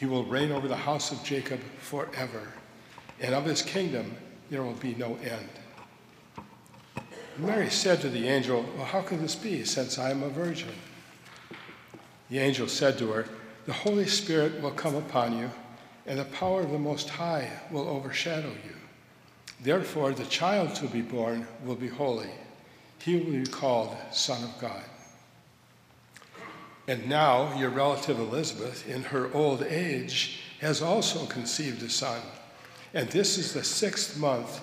he 0.00 0.06
will 0.06 0.24
reign 0.24 0.50
over 0.50 0.66
the 0.66 0.74
house 0.74 1.12
of 1.12 1.22
Jacob 1.22 1.60
forever, 1.78 2.48
and 3.20 3.34
of 3.34 3.44
his 3.44 3.60
kingdom 3.60 4.16
there 4.48 4.62
will 4.62 4.72
be 4.72 4.94
no 4.94 5.16
end. 5.16 5.50
Mary 7.36 7.68
said 7.68 8.00
to 8.00 8.08
the 8.08 8.26
angel, 8.26 8.64
Well, 8.76 8.86
how 8.86 9.02
can 9.02 9.20
this 9.20 9.34
be, 9.34 9.62
since 9.62 9.98
I 9.98 10.10
am 10.10 10.22
a 10.22 10.30
virgin? 10.30 10.72
The 12.30 12.38
angel 12.38 12.66
said 12.66 12.96
to 12.96 13.10
her, 13.12 13.26
The 13.66 13.74
Holy 13.74 14.06
Spirit 14.06 14.62
will 14.62 14.70
come 14.70 14.94
upon 14.94 15.36
you, 15.36 15.50
and 16.06 16.18
the 16.18 16.24
power 16.24 16.62
of 16.62 16.70
the 16.70 16.78
Most 16.78 17.10
High 17.10 17.50
will 17.70 17.86
overshadow 17.86 18.52
you. 18.64 18.76
Therefore, 19.60 20.12
the 20.12 20.24
child 20.24 20.74
to 20.76 20.86
be 20.86 21.02
born 21.02 21.46
will 21.62 21.76
be 21.76 21.88
holy. 21.88 22.30
He 23.00 23.16
will 23.16 23.32
be 23.32 23.44
called 23.44 23.94
Son 24.12 24.42
of 24.44 24.58
God. 24.58 24.82
And 26.90 27.08
now 27.08 27.56
your 27.56 27.70
relative 27.70 28.18
Elizabeth, 28.18 28.88
in 28.88 29.04
her 29.04 29.32
old 29.32 29.62
age, 29.62 30.40
has 30.60 30.82
also 30.82 31.24
conceived 31.26 31.84
a 31.84 31.88
son. 31.88 32.20
And 32.92 33.08
this 33.10 33.38
is 33.38 33.52
the 33.52 33.62
sixth 33.62 34.18
month 34.18 34.60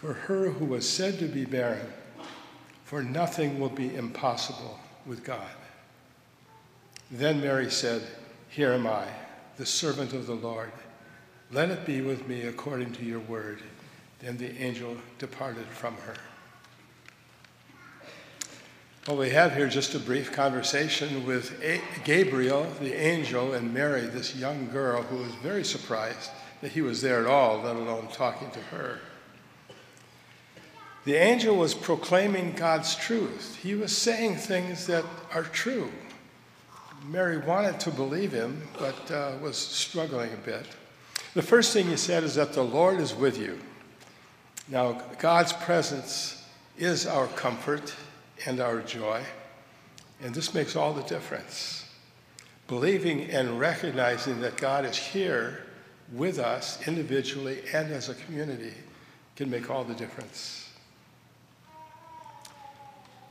for 0.00 0.12
her 0.12 0.50
who 0.50 0.64
was 0.64 0.88
said 0.88 1.18
to 1.18 1.26
be 1.26 1.44
barren, 1.44 1.92
for 2.84 3.02
nothing 3.02 3.58
will 3.58 3.68
be 3.68 3.92
impossible 3.96 4.78
with 5.04 5.24
God. 5.24 5.50
Then 7.10 7.40
Mary 7.40 7.68
said, 7.68 8.02
Here 8.48 8.72
am 8.72 8.86
I, 8.86 9.08
the 9.56 9.66
servant 9.66 10.12
of 10.12 10.28
the 10.28 10.34
Lord. 10.34 10.70
Let 11.50 11.70
it 11.70 11.84
be 11.84 12.00
with 12.00 12.28
me 12.28 12.42
according 12.42 12.92
to 12.92 13.04
your 13.04 13.18
word. 13.18 13.60
Then 14.20 14.36
the 14.36 14.56
angel 14.56 14.96
departed 15.18 15.66
from 15.66 15.96
her. 15.96 16.14
Well, 19.08 19.16
we 19.16 19.30
have 19.30 19.54
here 19.54 19.66
just 19.66 19.94
a 19.94 19.98
brief 19.98 20.30
conversation 20.30 21.24
with 21.24 21.58
Gabriel, 22.04 22.66
the 22.80 22.92
angel, 22.92 23.54
and 23.54 23.72
Mary, 23.72 24.02
this 24.02 24.36
young 24.36 24.68
girl 24.68 25.00
who 25.00 25.16
was 25.22 25.34
very 25.36 25.64
surprised 25.64 26.30
that 26.60 26.72
he 26.72 26.82
was 26.82 27.00
there 27.00 27.18
at 27.20 27.26
all, 27.26 27.62
let 27.62 27.76
alone 27.76 28.08
talking 28.12 28.50
to 28.50 28.58
her. 28.58 28.98
The 31.06 31.14
angel 31.14 31.56
was 31.56 31.72
proclaiming 31.72 32.52
God's 32.52 32.94
truth. 32.94 33.58
He 33.62 33.74
was 33.74 33.96
saying 33.96 34.36
things 34.36 34.86
that 34.88 35.06
are 35.32 35.44
true. 35.44 35.90
Mary 37.08 37.38
wanted 37.38 37.80
to 37.80 37.90
believe 37.90 38.32
him, 38.32 38.60
but 38.78 39.10
uh, 39.10 39.32
was 39.40 39.56
struggling 39.56 40.34
a 40.34 40.44
bit. 40.44 40.66
The 41.32 41.40
first 41.40 41.72
thing 41.72 41.86
he 41.86 41.96
said 41.96 42.22
is 42.22 42.34
that 42.34 42.52
the 42.52 42.64
Lord 42.64 43.00
is 43.00 43.14
with 43.14 43.38
you. 43.38 43.58
Now, 44.68 45.00
God's 45.18 45.54
presence 45.54 46.44
is 46.76 47.06
our 47.06 47.28
comfort 47.28 47.94
and 48.46 48.60
our 48.60 48.80
joy. 48.80 49.22
And 50.22 50.34
this 50.34 50.54
makes 50.54 50.76
all 50.76 50.92
the 50.92 51.02
difference. 51.02 51.86
Believing 52.68 53.30
and 53.30 53.58
recognizing 53.58 54.40
that 54.40 54.56
God 54.56 54.84
is 54.84 54.96
here 54.96 55.66
with 56.12 56.38
us 56.38 56.86
individually 56.86 57.60
and 57.72 57.92
as 57.92 58.08
a 58.08 58.14
community 58.14 58.74
can 59.36 59.50
make 59.50 59.70
all 59.70 59.84
the 59.84 59.94
difference. 59.94 60.70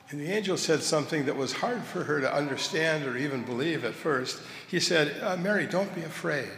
And 0.09 0.19
the 0.19 0.31
angel 0.31 0.57
said 0.57 0.81
something 0.81 1.25
that 1.25 1.35
was 1.35 1.53
hard 1.53 1.83
for 1.83 2.03
her 2.03 2.19
to 2.19 2.33
understand 2.33 3.05
or 3.05 3.15
even 3.15 3.43
believe 3.43 3.85
at 3.85 3.93
first. 3.93 4.41
He 4.67 4.79
said, 4.79 5.21
uh, 5.21 5.37
Mary, 5.37 5.67
don't 5.67 5.93
be 5.93 6.01
afraid. 6.01 6.49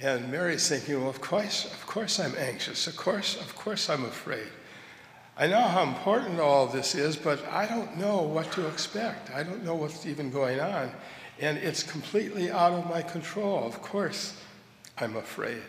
And 0.00 0.32
Mary's 0.32 0.68
thinking, 0.68 0.98
well, 0.98 1.08
of 1.08 1.20
course, 1.20 1.66
of 1.66 1.86
course 1.86 2.18
I'm 2.18 2.34
anxious. 2.36 2.88
Of 2.88 2.96
course, 2.96 3.40
of 3.40 3.54
course 3.54 3.88
I'm 3.88 4.04
afraid. 4.04 4.48
I 5.36 5.46
know 5.46 5.60
how 5.60 5.82
important 5.82 6.38
all 6.40 6.66
this 6.66 6.94
is, 6.94 7.16
but 7.16 7.44
I 7.48 7.66
don't 7.66 7.96
know 7.96 8.22
what 8.22 8.52
to 8.52 8.66
expect. 8.66 9.30
I 9.30 9.42
don't 9.42 9.64
know 9.64 9.74
what's 9.74 10.04
even 10.04 10.30
going 10.30 10.60
on. 10.60 10.90
And 11.40 11.56
it's 11.58 11.82
completely 11.82 12.50
out 12.50 12.72
of 12.72 12.88
my 12.88 13.00
control. 13.02 13.64
Of 13.64 13.80
course, 13.80 14.36
I'm 14.98 15.16
afraid. 15.16 15.62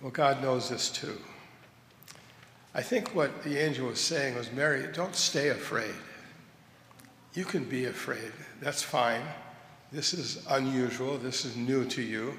Well, 0.00 0.10
God 0.10 0.42
knows 0.42 0.68
this 0.68 0.90
too. 0.90 1.18
I 2.74 2.82
think 2.82 3.14
what 3.14 3.44
the 3.44 3.58
angel 3.58 3.86
was 3.86 4.00
saying 4.00 4.34
was 4.34 4.50
Mary, 4.50 4.88
don't 4.92 5.14
stay 5.14 5.50
afraid. 5.50 5.94
You 7.34 7.44
can 7.44 7.64
be 7.64 7.84
afraid. 7.84 8.32
That's 8.60 8.82
fine. 8.82 9.22
This 9.92 10.12
is 10.14 10.44
unusual. 10.48 11.18
This 11.18 11.44
is 11.44 11.56
new 11.56 11.84
to 11.86 12.02
you. 12.02 12.34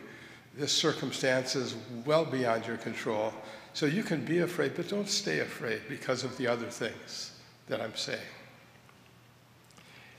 This 0.56 0.72
circumstance 0.72 1.56
is 1.56 1.76
well 2.06 2.26
beyond 2.26 2.68
your 2.68 2.78
control. 2.78 3.34
So 3.74 3.86
you 3.88 4.04
can 4.04 4.24
be 4.24 4.40
afraid, 4.40 4.74
but 4.76 4.88
don't 4.88 5.10
stay 5.10 5.40
afraid 5.40 5.82
because 5.90 6.24
of 6.24 6.38
the 6.38 6.48
other 6.48 6.68
things 6.68 7.32
that 7.68 7.82
I'm 7.82 7.96
saying. 7.96 8.20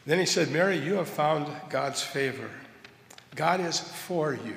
Then 0.07 0.19
he 0.19 0.27
said, 0.27 0.51
Mary, 0.51 0.77
you 0.77 0.95
have 0.95 1.09
found 1.09 1.49
God's 1.71 2.03
favor. 2.03 2.51
God 3.35 3.61
is 3.61 3.81
for 3.81 4.35
you. 4.35 4.57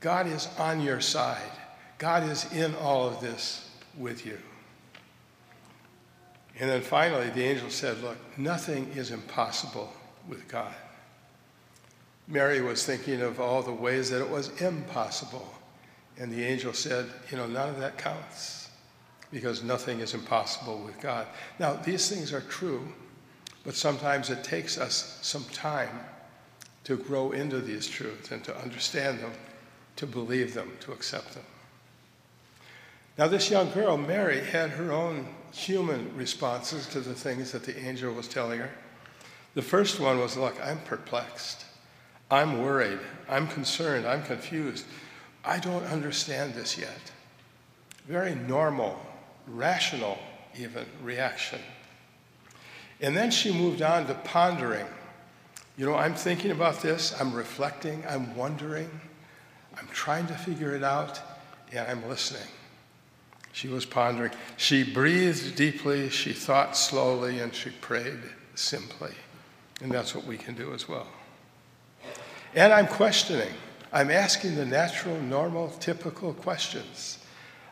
God 0.00 0.26
is 0.26 0.48
on 0.58 0.80
your 0.80 1.00
side. 1.00 1.50
God 1.98 2.28
is 2.28 2.52
in 2.52 2.74
all 2.74 3.08
of 3.08 3.20
this 3.20 3.70
with 3.96 4.26
you. 4.26 4.38
And 6.60 6.68
then 6.68 6.82
finally, 6.82 7.30
the 7.30 7.42
angel 7.42 7.70
said, 7.70 8.00
Look, 8.02 8.18
nothing 8.38 8.90
is 8.94 9.10
impossible 9.10 9.92
with 10.28 10.46
God. 10.46 10.74
Mary 12.28 12.60
was 12.60 12.84
thinking 12.84 13.20
of 13.22 13.40
all 13.40 13.62
the 13.62 13.72
ways 13.72 14.10
that 14.10 14.20
it 14.20 14.30
was 14.30 14.60
impossible. 14.60 15.46
And 16.18 16.32
the 16.32 16.44
angel 16.44 16.72
said, 16.72 17.06
You 17.30 17.36
know, 17.36 17.46
none 17.46 17.68
of 17.68 17.80
that 17.80 17.98
counts 17.98 18.70
because 19.32 19.64
nothing 19.64 19.98
is 20.00 20.14
impossible 20.14 20.78
with 20.84 21.00
God. 21.00 21.26
Now, 21.58 21.74
these 21.74 22.08
things 22.08 22.32
are 22.32 22.42
true, 22.42 22.86
but 23.64 23.74
sometimes 23.74 24.30
it 24.30 24.44
takes 24.44 24.78
us 24.78 25.18
some 25.22 25.44
time 25.52 26.00
to 26.84 26.96
grow 26.96 27.32
into 27.32 27.60
these 27.60 27.88
truths 27.88 28.30
and 28.30 28.44
to 28.44 28.56
understand 28.58 29.18
them, 29.18 29.32
to 29.96 30.06
believe 30.06 30.54
them, 30.54 30.70
to 30.80 30.92
accept 30.92 31.34
them. 31.34 31.42
Now, 33.18 33.26
this 33.26 33.50
young 33.50 33.70
girl, 33.70 33.96
Mary, 33.96 34.40
had 34.40 34.70
her 34.70 34.92
own 34.92 35.26
human 35.52 36.16
responses 36.16 36.86
to 36.88 37.00
the 37.00 37.14
things 37.14 37.52
that 37.52 37.64
the 37.64 37.78
angel 37.78 38.12
was 38.12 38.28
telling 38.28 38.60
her. 38.60 38.70
The 39.54 39.62
first 39.62 40.00
one 40.00 40.18
was, 40.18 40.36
Look, 40.36 40.56
I'm 40.62 40.80
perplexed. 40.80 41.64
I'm 42.30 42.62
worried. 42.62 42.98
I'm 43.28 43.46
concerned. 43.46 44.06
I'm 44.06 44.22
confused. 44.22 44.84
I 45.44 45.58
don't 45.58 45.84
understand 45.84 46.54
this 46.54 46.78
yet. 46.78 47.12
Very 48.08 48.34
normal, 48.34 48.98
rational, 49.46 50.18
even 50.58 50.86
reaction. 51.02 51.60
And 53.00 53.16
then 53.16 53.30
she 53.30 53.52
moved 53.52 53.82
on 53.82 54.06
to 54.06 54.14
pondering. 54.14 54.86
You 55.76 55.86
know, 55.86 55.94
I'm 55.94 56.14
thinking 56.14 56.50
about 56.50 56.80
this, 56.80 57.18
I'm 57.20 57.32
reflecting, 57.32 58.02
I'm 58.08 58.34
wondering, 58.36 58.88
I'm 59.76 59.88
trying 59.88 60.26
to 60.28 60.34
figure 60.34 60.74
it 60.74 60.84
out, 60.84 61.20
and 61.72 61.86
I'm 61.88 62.08
listening. 62.08 62.48
She 63.52 63.68
was 63.68 63.84
pondering. 63.84 64.32
She 64.56 64.82
breathed 64.82 65.56
deeply, 65.56 66.10
she 66.10 66.32
thought 66.32 66.76
slowly, 66.76 67.40
and 67.40 67.54
she 67.54 67.70
prayed 67.70 68.18
simply. 68.54 69.12
And 69.80 69.92
that's 69.92 70.14
what 70.14 70.24
we 70.24 70.36
can 70.36 70.54
do 70.54 70.72
as 70.72 70.88
well. 70.88 71.06
And 72.54 72.72
I'm 72.72 72.86
questioning. 72.86 73.52
I'm 73.94 74.10
asking 74.10 74.56
the 74.56 74.66
natural, 74.66 75.20
normal, 75.20 75.68
typical 75.70 76.34
questions. 76.34 77.18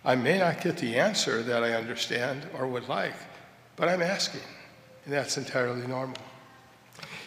I 0.04 0.14
may 0.14 0.38
not 0.38 0.60
get 0.60 0.78
the 0.78 0.96
answer 0.96 1.42
that 1.42 1.64
I 1.64 1.72
understand 1.72 2.46
or 2.56 2.68
would 2.68 2.88
like, 2.88 3.16
but 3.74 3.88
I'm 3.88 4.02
asking, 4.02 4.40
and 5.04 5.12
that's 5.12 5.36
entirely 5.36 5.84
normal. 5.84 6.16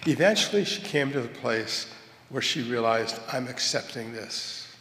Eventually, 0.08 0.63
she 0.63 0.81
came 0.81 1.12
to 1.12 1.19
the 1.19 1.27
place 1.27 1.91
where 2.29 2.41
she 2.41 2.62
realized, 2.62 3.19
I'm 3.34 3.49
accepting 3.49 4.13
this. 4.13 4.73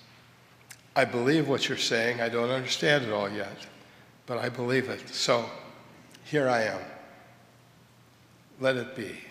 I 0.94 1.04
believe 1.04 1.48
what 1.48 1.68
you're 1.68 1.76
saying. 1.76 2.20
I 2.20 2.28
don't 2.28 2.50
understand 2.50 3.04
it 3.04 3.12
all 3.12 3.28
yet, 3.28 3.66
but 4.26 4.38
I 4.38 4.48
believe 4.48 4.88
it. 4.90 5.08
So 5.08 5.50
here 6.24 6.48
I 6.48 6.62
am. 6.62 6.80
Let 8.60 8.76
it 8.76 8.94
be. 8.94 9.23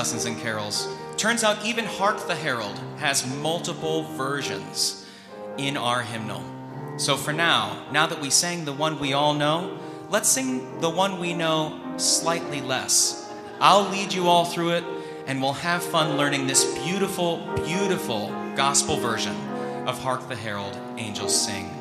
lessons 0.00 0.24
and 0.24 0.38
carols. 0.38 0.88
Turns 1.18 1.44
out 1.44 1.62
even 1.62 1.84
Hark 1.84 2.26
the 2.26 2.34
Herald 2.34 2.80
has 3.00 3.26
multiple 3.36 4.04
versions 4.14 5.06
in 5.58 5.76
our 5.76 6.00
hymnal. 6.00 6.42
So 6.96 7.18
for 7.18 7.34
now, 7.34 7.86
now 7.92 8.06
that 8.06 8.18
we 8.18 8.30
sang 8.30 8.64
the 8.64 8.72
one 8.72 8.98
we 8.98 9.12
all 9.12 9.34
know, 9.34 9.78
let's 10.08 10.30
sing 10.30 10.80
the 10.80 10.88
one 10.88 11.20
we 11.20 11.34
know 11.34 11.78
slightly 11.98 12.62
less. 12.62 13.30
I'll 13.60 13.90
lead 13.90 14.14
you 14.14 14.28
all 14.28 14.46
through 14.46 14.70
it, 14.70 14.84
and 15.26 15.42
we'll 15.42 15.52
have 15.52 15.82
fun 15.82 16.16
learning 16.16 16.46
this 16.46 16.64
beautiful, 16.78 17.36
beautiful 17.66 18.28
gospel 18.56 18.96
version 18.96 19.36
of 19.86 20.02
Hark 20.02 20.30
the 20.30 20.36
Herald, 20.36 20.78
Angels 20.96 21.38
Sing. 21.38 21.79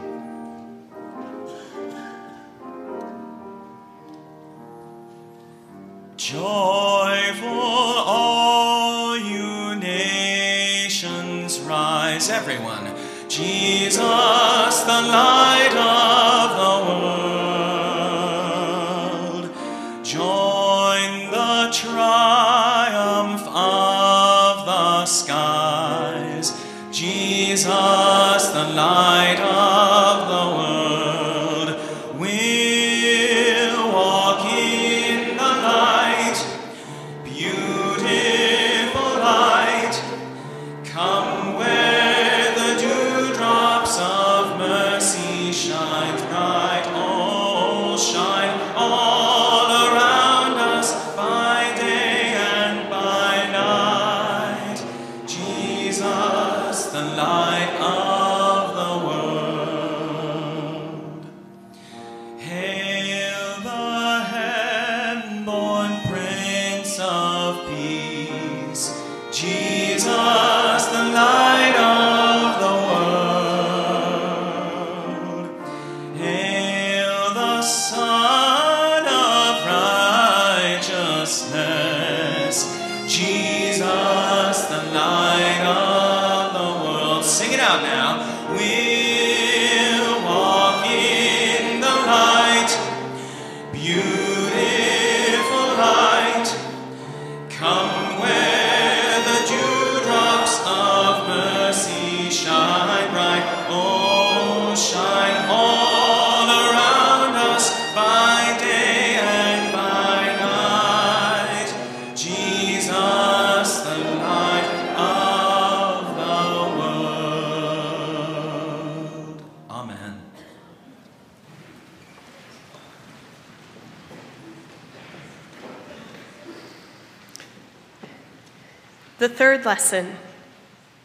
Lesson 129.69 130.15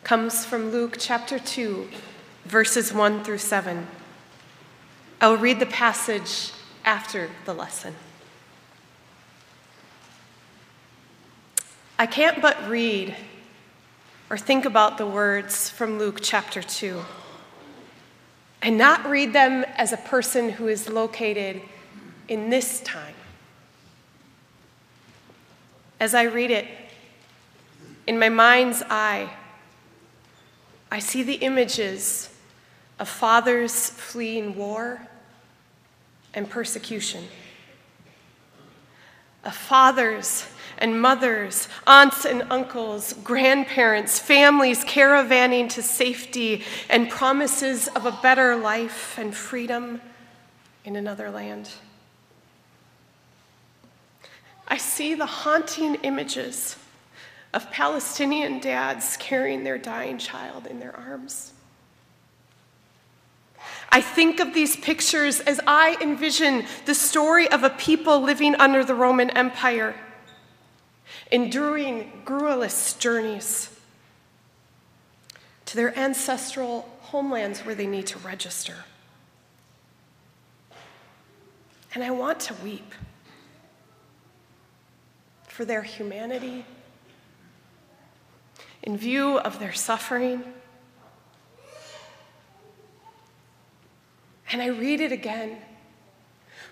comes 0.04 0.46
from 0.46 0.70
Luke 0.70 0.96
chapter 0.98 1.38
2, 1.38 1.86
verses 2.46 2.94
1 2.94 3.22
through 3.22 3.36
7. 3.36 3.86
I 5.20 5.28
will 5.28 5.36
read 5.36 5.60
the 5.60 5.66
passage 5.66 6.50
after 6.82 7.28
the 7.44 7.52
lesson. 7.52 7.94
I 11.98 12.06
can't 12.06 12.40
but 12.40 12.56
read 12.66 13.14
or 14.30 14.38
think 14.38 14.64
about 14.64 14.96
the 14.96 15.06
words 15.06 15.68
from 15.68 15.98
Luke 15.98 16.20
chapter 16.22 16.62
2 16.62 17.02
and 18.62 18.78
not 18.78 19.04
read 19.04 19.34
them 19.34 19.66
as 19.76 19.92
a 19.92 19.98
person 19.98 20.48
who 20.48 20.68
is 20.68 20.88
located 20.88 21.60
in 22.28 22.48
this 22.48 22.80
time. 22.80 23.14
As 26.00 26.14
I 26.14 26.22
read 26.22 26.50
it, 26.50 26.66
in 28.06 28.18
my 28.18 28.28
mind's 28.28 28.82
eye, 28.90 29.30
I 30.90 30.98
see 30.98 31.22
the 31.22 31.34
images 31.34 32.30
of 32.98 33.08
fathers 33.08 33.90
fleeing 33.90 34.56
war 34.56 35.08
and 36.34 36.48
persecution, 36.48 37.24
of 39.44 39.54
fathers 39.54 40.46
and 40.78 41.00
mothers, 41.00 41.68
aunts 41.86 42.24
and 42.24 42.44
uncles, 42.50 43.12
grandparents, 43.24 44.18
families 44.18 44.84
caravanning 44.84 45.68
to 45.70 45.82
safety 45.82 46.62
and 46.90 47.08
promises 47.08 47.88
of 47.88 48.06
a 48.06 48.12
better 48.22 48.56
life 48.56 49.18
and 49.18 49.34
freedom 49.34 50.00
in 50.84 50.96
another 50.96 51.30
land. 51.30 51.70
I 54.66 54.76
see 54.76 55.14
the 55.14 55.26
haunting 55.26 55.96
images 55.96 56.76
of 57.54 57.70
Palestinian 57.70 58.58
dads 58.58 59.16
carrying 59.16 59.64
their 59.64 59.78
dying 59.78 60.18
child 60.18 60.66
in 60.66 60.80
their 60.80 60.94
arms. 60.94 61.52
I 63.90 64.00
think 64.00 64.40
of 64.40 64.52
these 64.52 64.76
pictures 64.76 65.38
as 65.38 65.60
I 65.66 65.96
envision 66.00 66.66
the 66.84 66.96
story 66.96 67.48
of 67.48 67.62
a 67.62 67.70
people 67.70 68.20
living 68.20 68.56
under 68.56 68.84
the 68.84 68.94
Roman 68.94 69.30
Empire, 69.30 69.94
enduring 71.30 72.22
gruelous 72.24 72.94
journeys 72.94 73.70
to 75.66 75.76
their 75.76 75.96
ancestral 75.96 76.88
homelands 77.02 77.60
where 77.60 77.76
they 77.76 77.86
need 77.86 78.08
to 78.08 78.18
register. 78.18 78.84
And 81.94 82.02
I 82.02 82.10
want 82.10 82.40
to 82.40 82.54
weep 82.54 82.92
for 85.46 85.64
their 85.64 85.82
humanity 85.82 86.64
in 88.84 88.96
view 88.96 89.38
of 89.38 89.58
their 89.58 89.72
suffering. 89.72 90.44
And 94.52 94.62
I 94.62 94.66
read 94.66 95.00
it 95.00 95.10
again, 95.10 95.56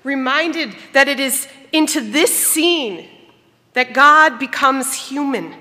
reminded 0.05 0.77
that 0.93 1.09
it 1.09 1.19
is 1.19 1.49
into 1.73 2.01
this 2.01 2.33
scene 2.33 3.09
that 3.73 3.95
God 3.95 4.39
becomes 4.39 4.95
human. 4.95 5.55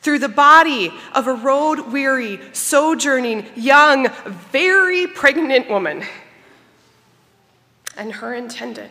Through 0.00 0.20
the 0.20 0.28
body 0.28 0.92
of 1.14 1.26
a 1.26 1.34
road 1.34 1.92
weary, 1.92 2.38
sojourning, 2.52 3.46
young, 3.56 4.08
very 4.24 5.08
pregnant 5.08 5.68
woman 5.68 6.04
and 7.96 8.12
her 8.12 8.32
intended. 8.32 8.90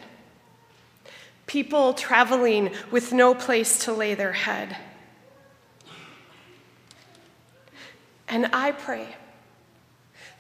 People 1.48 1.94
traveling 1.94 2.72
with 2.92 3.14
no 3.14 3.34
place 3.34 3.86
to 3.86 3.94
lay 3.94 4.14
their 4.14 4.34
head. 4.34 4.76
And 8.28 8.48
I 8.54 8.72
pray 8.72 9.16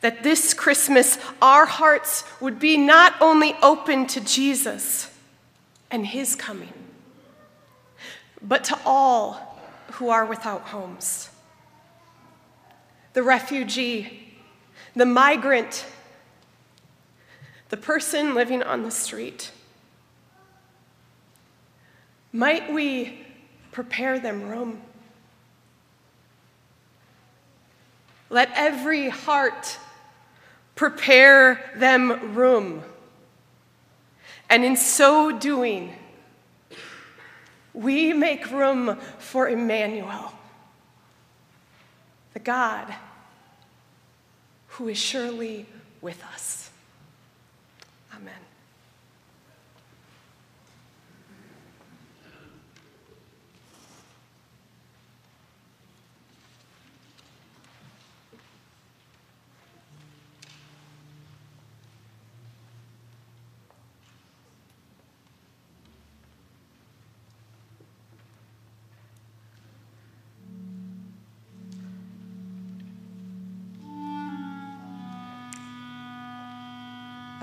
that 0.01 0.23
this 0.23 0.53
Christmas 0.53 1.17
our 1.41 1.65
hearts 1.65 2.23
would 2.39 2.59
be 2.59 2.77
not 2.77 3.13
only 3.21 3.55
open 3.61 4.07
to 4.07 4.21
Jesus 4.21 5.11
and 5.91 6.05
his 6.05 6.35
coming, 6.35 6.73
but 8.41 8.63
to 8.65 8.79
all 8.85 9.59
who 9.93 10.09
are 10.09 10.25
without 10.25 10.61
homes 10.61 11.29
the 13.13 13.23
refugee, 13.23 14.35
the 14.93 15.05
migrant, 15.05 15.85
the 17.69 17.77
person 17.77 18.35
living 18.35 18.61
on 18.61 18.83
the 18.83 18.91
street. 18.91 19.51
Might 22.33 22.73
we 22.73 23.25
prepare 23.71 24.19
them 24.19 24.49
room? 24.49 24.81
Let 28.35 28.51
every 28.53 29.07
heart 29.07 29.79
prepare 30.75 31.71
them 31.77 32.35
room. 32.35 32.83
And 34.49 34.65
in 34.65 34.75
so 34.75 35.31
doing, 35.31 35.93
we 37.73 38.11
make 38.11 38.51
room 38.51 38.97
for 39.19 39.47
Emmanuel, 39.47 40.33
the 42.33 42.41
God 42.41 42.93
who 44.67 44.89
is 44.89 44.97
surely 44.97 45.65
with 46.01 46.21
us. 46.33 46.64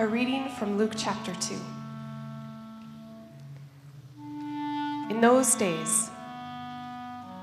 A 0.02 0.06
reading 0.08 0.48
from 0.58 0.78
Luke 0.78 0.94
chapter 0.96 1.32
2. 1.32 1.54
In 5.10 5.20
those 5.20 5.54
days, 5.54 6.10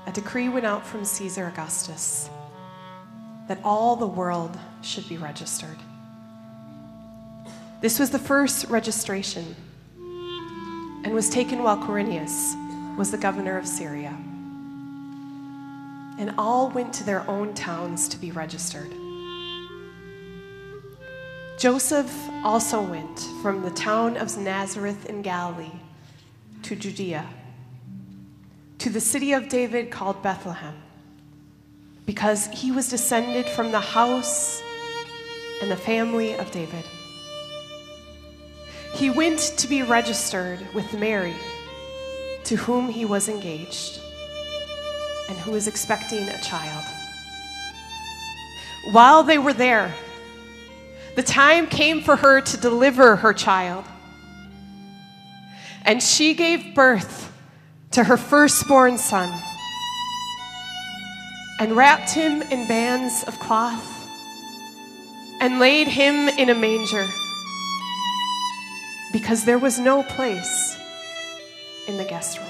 a 0.06 0.12
decree 0.12 0.50
went 0.50 0.66
out 0.66 0.86
from 0.86 1.06
Caesar 1.06 1.46
Augustus 1.46 2.28
that 3.48 3.60
all 3.64 3.96
the 3.96 4.06
world 4.06 4.58
should 4.82 5.08
be 5.08 5.16
registered. 5.16 5.78
This 7.80 7.98
was 7.98 8.10
the 8.10 8.18
first 8.18 8.66
registration 8.66 9.56
and 9.96 11.14
was 11.14 11.30
taken 11.30 11.62
while 11.62 11.78
Quirinius 11.78 12.56
was 12.98 13.10
the 13.10 13.16
governor 13.16 13.56
of 13.56 13.66
Syria. 13.66 14.14
And 16.18 16.34
all 16.36 16.68
went 16.68 16.92
to 16.92 17.04
their 17.04 17.26
own 17.26 17.54
towns 17.54 18.06
to 18.08 18.18
be 18.18 18.30
registered. 18.32 18.92
Joseph 21.60 22.10
also 22.42 22.80
went 22.80 23.20
from 23.42 23.60
the 23.60 23.70
town 23.72 24.16
of 24.16 24.34
Nazareth 24.38 25.04
in 25.10 25.20
Galilee 25.20 25.78
to 26.62 26.74
Judea, 26.74 27.26
to 28.78 28.88
the 28.88 28.98
city 28.98 29.34
of 29.34 29.50
David 29.50 29.90
called 29.90 30.22
Bethlehem, 30.22 30.74
because 32.06 32.46
he 32.46 32.72
was 32.72 32.88
descended 32.88 33.44
from 33.44 33.72
the 33.72 33.80
house 33.80 34.62
and 35.60 35.70
the 35.70 35.76
family 35.76 36.32
of 36.32 36.50
David. 36.50 36.82
He 38.94 39.10
went 39.10 39.40
to 39.58 39.68
be 39.68 39.82
registered 39.82 40.66
with 40.72 40.98
Mary, 40.98 41.36
to 42.44 42.56
whom 42.56 42.88
he 42.88 43.04
was 43.04 43.28
engaged, 43.28 44.00
and 45.28 45.36
who 45.36 45.50
was 45.50 45.68
expecting 45.68 46.26
a 46.26 46.40
child. 46.40 46.86
While 48.92 49.22
they 49.22 49.36
were 49.36 49.52
there, 49.52 49.94
the 51.16 51.22
time 51.22 51.66
came 51.66 52.00
for 52.00 52.16
her 52.16 52.40
to 52.40 52.56
deliver 52.56 53.16
her 53.16 53.32
child. 53.32 53.84
And 55.82 56.02
she 56.02 56.34
gave 56.34 56.74
birth 56.74 57.32
to 57.92 58.04
her 58.04 58.16
firstborn 58.16 58.98
son 58.98 59.30
and 61.60 61.76
wrapped 61.76 62.10
him 62.10 62.42
in 62.42 62.66
bands 62.68 63.24
of 63.24 63.38
cloth 63.38 63.86
and 65.40 65.58
laid 65.58 65.88
him 65.88 66.28
in 66.28 66.50
a 66.50 66.54
manger 66.54 67.06
because 69.12 69.44
there 69.44 69.58
was 69.58 69.78
no 69.78 70.02
place 70.02 70.76
in 71.88 71.96
the 71.96 72.04
guest 72.04 72.38
room. 72.38 72.49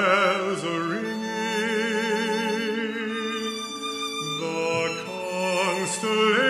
Bells 0.00 0.64
a 0.64 0.80
ringing, 0.90 1.20
the 4.40 5.04
constellated 5.04 6.49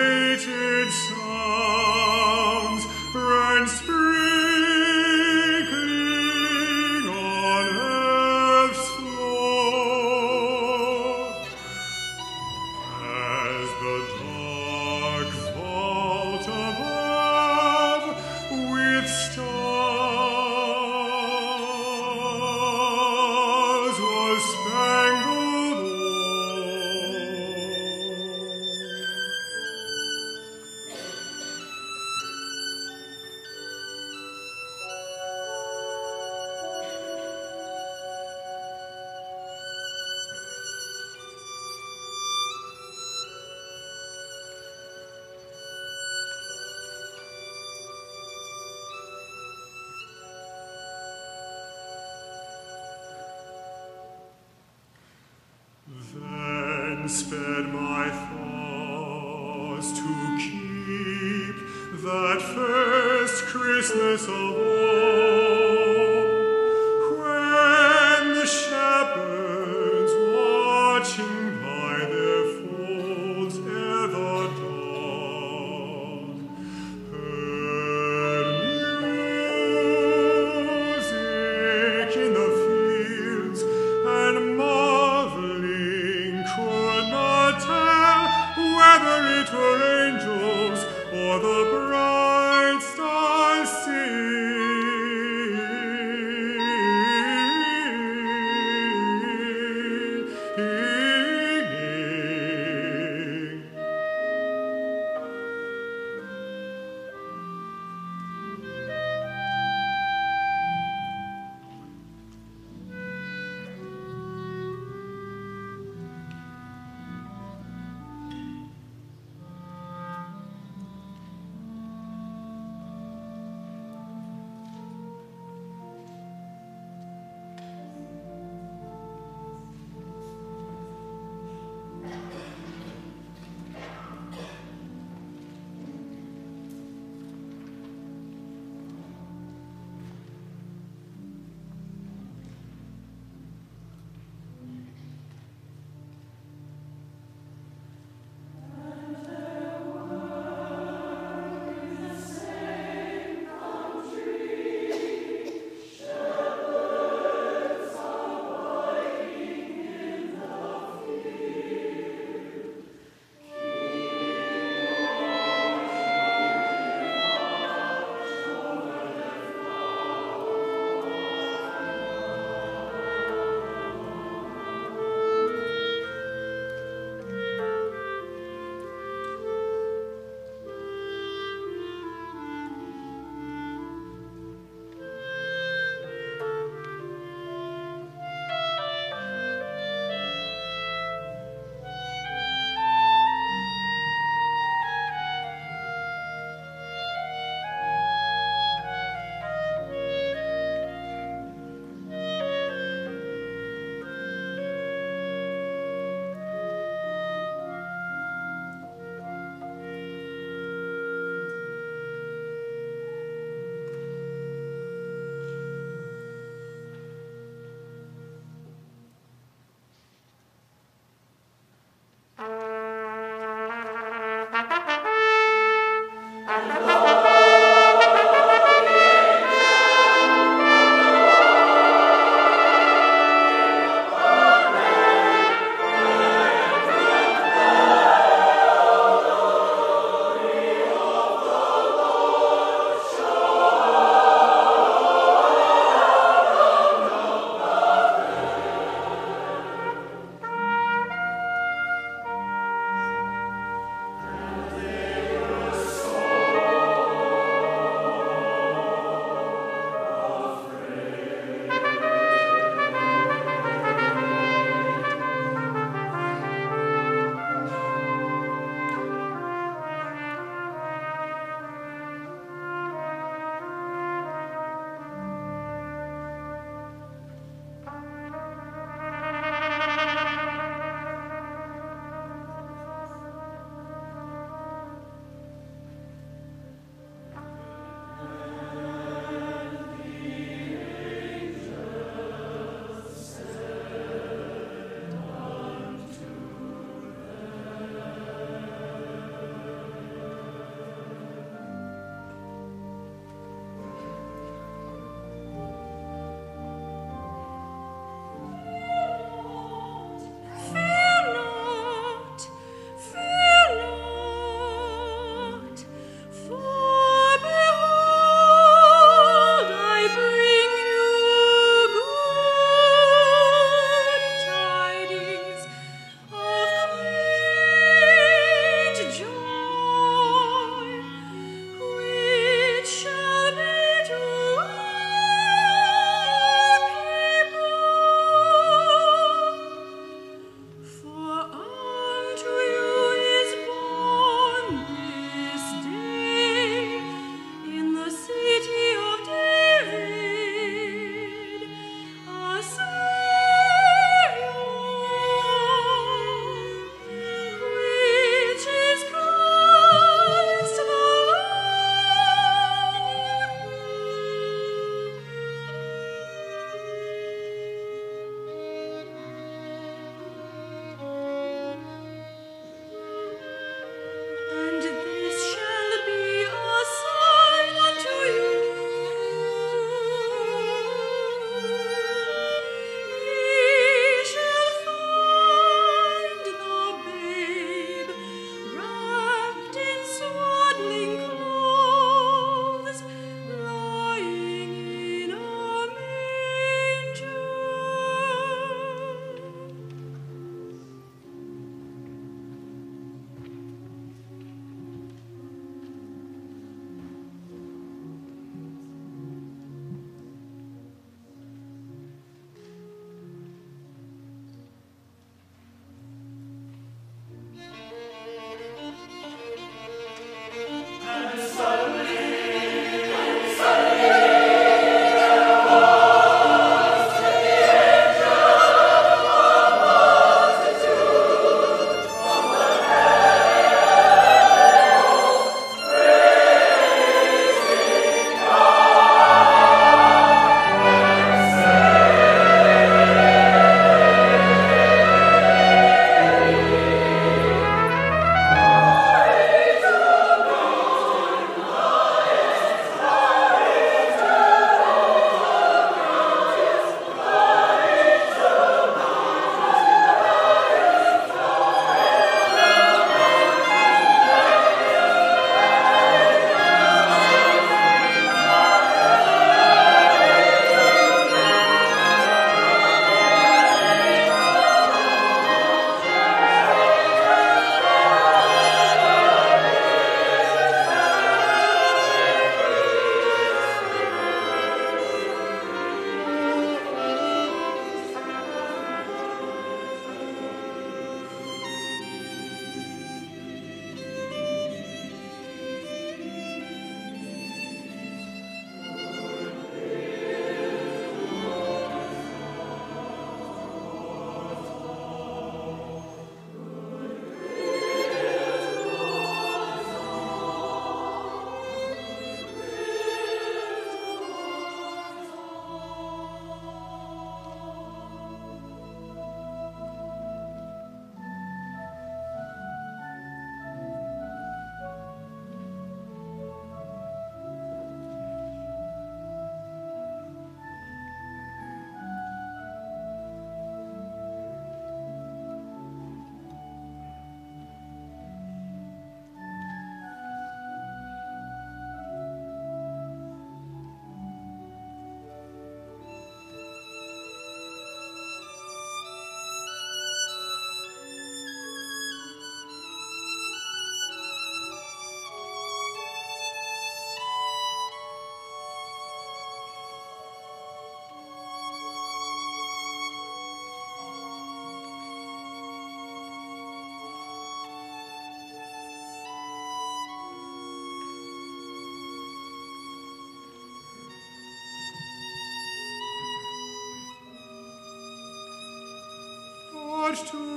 to 580.25 580.50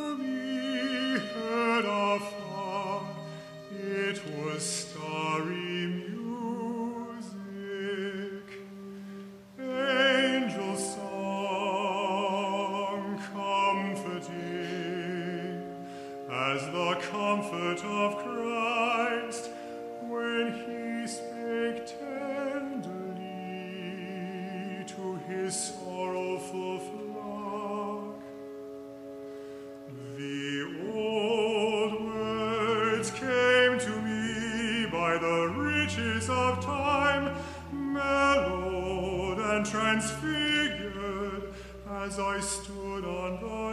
transfigured 39.95 41.55
as 41.89 42.19
I 42.19 42.41
stood 42.41 43.05
on 43.05 43.41
the 43.41 43.64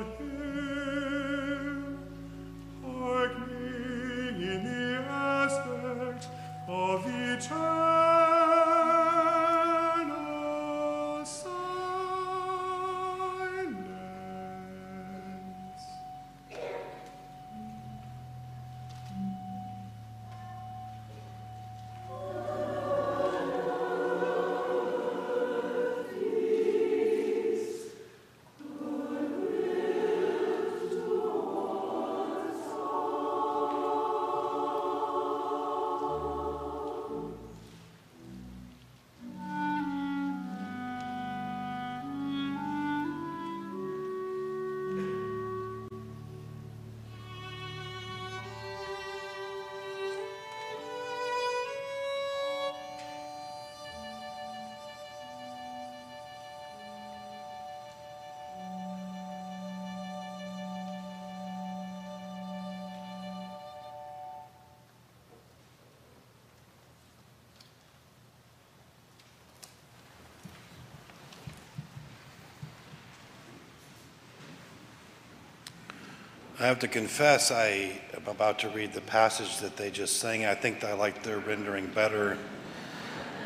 I 76.61 76.67
have 76.67 76.77
to 76.79 76.87
confess, 76.87 77.49
I 77.49 77.99
am 78.13 78.27
about 78.27 78.59
to 78.59 78.69
read 78.69 78.93
the 78.93 79.01
passage 79.01 79.57
that 79.61 79.77
they 79.77 79.89
just 79.89 80.19
sang. 80.19 80.45
I 80.45 80.53
think 80.53 80.83
I 80.83 80.93
like 80.93 81.23
their 81.23 81.39
rendering 81.39 81.87
better 81.87 82.37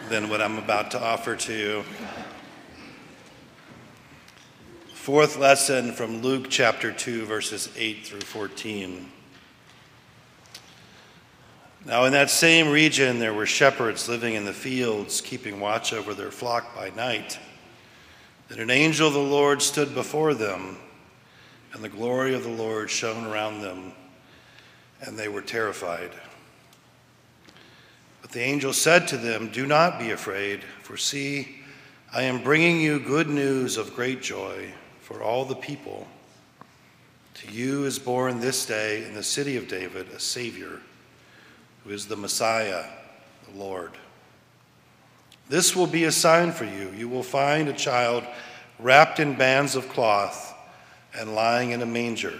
than 0.10 0.28
what 0.28 0.42
I'm 0.42 0.58
about 0.58 0.92
to 0.92 1.02
offer 1.02 1.38
to 1.38 1.54
you. 1.54 1.86
Fourth 4.94 5.38
lesson 5.38 5.94
from 5.94 6.22
Luke 6.22 6.48
chapter 6.50 6.92
2, 6.92 7.24
verses 7.24 7.70
8 7.78 8.06
through 8.06 8.20
14. 8.20 9.10
Now, 11.86 12.04
in 12.04 12.12
that 12.12 12.30
same 12.30 12.70
region, 12.70 13.20
there 13.20 13.34
were 13.34 13.46
shepherds 13.46 14.10
living 14.10 14.34
in 14.34 14.44
the 14.44 14.52
fields, 14.52 15.22
keeping 15.22 15.62
watch 15.62 15.94
over 15.94 16.14
their 16.14 16.32
flock 16.32 16.76
by 16.76 16.90
night. 16.90 17.40
Then 18.50 18.60
an 18.60 18.70
angel 18.70 19.08
of 19.08 19.14
the 19.14 19.20
Lord 19.22 19.62
stood 19.62 19.94
before 19.94 20.34
them, 20.34 20.80
and 21.76 21.84
the 21.84 21.90
glory 21.90 22.34
of 22.34 22.44
the 22.44 22.50
Lord 22.50 22.90
shone 22.90 23.26
around 23.26 23.60
them, 23.60 23.92
and 25.02 25.20
they 25.20 25.28
were 25.28 25.42
terrified. 25.42 26.10
But 28.22 28.32
the 28.32 28.40
angel 28.40 28.72
said 28.72 29.10
to 29.10 29.18
them, 29.18 29.50
Do 29.50 29.68
not 29.68 30.00
be 30.00 30.12
afraid, 30.12 30.64
for 30.82 30.96
see, 30.96 31.58
I 32.14 32.24
am 32.24 32.42
bringing 32.42 32.80
you 32.80 32.98
good 33.02 33.28
news 33.28 33.76
of 33.76 33.94
great 33.94 34.22
joy 34.22 34.72
for 35.02 35.22
all 35.22 35.44
the 35.44 35.56
people. 35.56 36.08
To 37.42 37.52
you 37.52 37.84
is 37.84 38.00
born 38.00 38.40
this 38.40 38.66
day 38.66 39.04
in 39.04 39.14
the 39.14 39.22
city 39.22 39.58
of 39.58 39.68
David 39.68 40.08
a 40.16 40.20
Savior, 40.20 40.80
who 41.84 41.90
is 41.90 42.06
the 42.06 42.16
Messiah, 42.16 42.86
the 43.52 43.60
Lord. 43.60 43.92
This 45.50 45.76
will 45.76 45.88
be 45.88 46.06
a 46.06 46.12
sign 46.14 46.54
for 46.54 46.64
you. 46.64 46.94
You 46.96 47.10
will 47.10 47.22
find 47.22 47.68
a 47.68 47.74
child 47.74 48.24
wrapped 48.80 49.20
in 49.20 49.36
bands 49.36 49.76
of 49.76 49.90
cloth 49.90 50.45
and 51.18 51.34
lying 51.34 51.72
in 51.72 51.82
a 51.82 51.86
manger. 51.86 52.34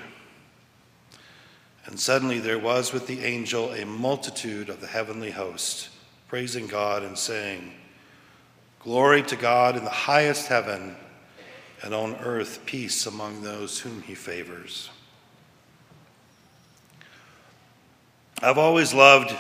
And 1.86 2.00
suddenly 2.00 2.40
there 2.40 2.60
was 2.60 2.92
with 2.92 3.08
the 3.08 3.24
angel 3.24 3.72
a 3.72 3.86
multitude 3.86 4.70
of 4.70 4.82
the 4.82 4.88
heavenly 4.88 5.32
host, 5.32 5.90
praising 6.28 6.68
God 6.68 7.04
and 7.04 7.18
saying, 7.18 7.72
Glory 8.80 9.24
to 9.24 9.36
God 9.36 9.78
in 9.78 9.84
the 9.84 9.90
highest 9.90 10.48
heaven, 10.48 10.96
and 11.84 11.94
on 11.94 12.16
earth 12.16 12.62
peace 12.66 13.06
among 13.06 13.42
those 13.42 13.80
whom 13.80 14.02
he 14.02 14.16
favors. 14.16 14.90
I've 18.42 18.58
always 18.58 18.94
loved 18.94 19.36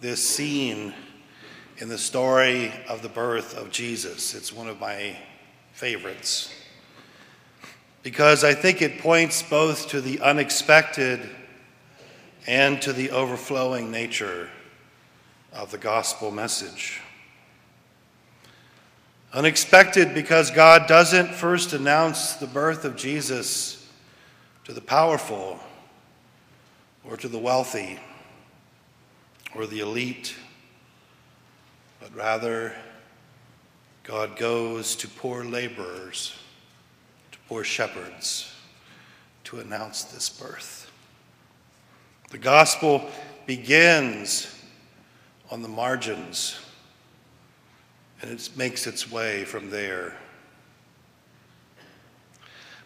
this 0.00 0.26
scene 0.26 0.94
in 1.78 1.88
the 1.88 1.98
story 1.98 2.72
of 2.88 3.02
the 3.02 3.08
birth 3.08 3.56
of 3.56 3.70
Jesus. 3.70 4.34
It's 4.34 4.52
one 4.52 4.68
of 4.68 4.80
my 4.80 5.16
favorites 5.72 6.52
because 8.04 8.44
I 8.44 8.52
think 8.52 8.82
it 8.82 8.98
points 8.98 9.42
both 9.42 9.88
to 9.88 10.00
the 10.00 10.20
unexpected 10.20 11.20
and 12.46 12.80
to 12.82 12.92
the 12.92 13.10
overflowing 13.10 13.90
nature 13.90 14.50
of 15.54 15.70
the 15.70 15.78
gospel 15.78 16.30
message. 16.30 17.00
Unexpected 19.32 20.12
because 20.12 20.50
God 20.50 20.86
doesn't 20.86 21.34
first 21.34 21.72
announce 21.72 22.34
the 22.34 22.46
birth 22.46 22.84
of 22.84 22.94
Jesus 22.94 23.88
to 24.64 24.74
the 24.74 24.82
powerful 24.82 25.58
or 27.04 27.16
to 27.16 27.26
the 27.26 27.38
wealthy 27.38 27.98
or 29.56 29.66
the 29.66 29.80
elite, 29.80 30.36
but 32.00 32.14
rather 32.14 32.74
God 34.02 34.36
goes 34.36 34.94
to 34.96 35.08
poor 35.08 35.42
laborers, 35.42 36.36
poor 37.48 37.64
shepherds 37.64 38.54
to 39.44 39.60
announce 39.60 40.04
this 40.04 40.28
birth. 40.28 40.90
The 42.30 42.38
gospel 42.38 43.08
begins 43.46 44.50
on 45.50 45.62
the 45.62 45.68
margins 45.68 46.58
and 48.22 48.30
it 48.30 48.50
makes 48.56 48.86
its 48.86 49.10
way 49.10 49.44
from 49.44 49.70
there. 49.70 50.16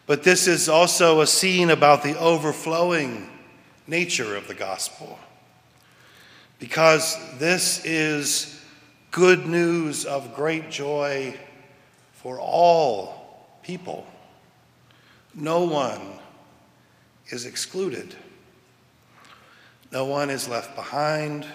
But 0.06 0.22
this 0.22 0.48
is 0.48 0.68
also 0.68 1.20
a 1.20 1.26
scene 1.26 1.70
about 1.70 2.02
the 2.02 2.18
overflowing 2.18 3.30
nature 3.86 4.36
of 4.36 4.48
the 4.48 4.54
gospel. 4.54 5.18
Because 6.58 7.16
this 7.38 7.84
is 7.84 8.60
good 9.10 9.46
news 9.46 10.04
of 10.04 10.34
great 10.34 10.70
joy 10.70 11.36
for 12.14 12.40
all 12.40 13.58
people. 13.62 14.06
No 15.38 15.62
one 15.62 16.00
is 17.28 17.46
excluded. 17.46 18.16
No 19.92 20.04
one 20.04 20.30
is 20.30 20.48
left 20.48 20.74
behind. 20.74 21.46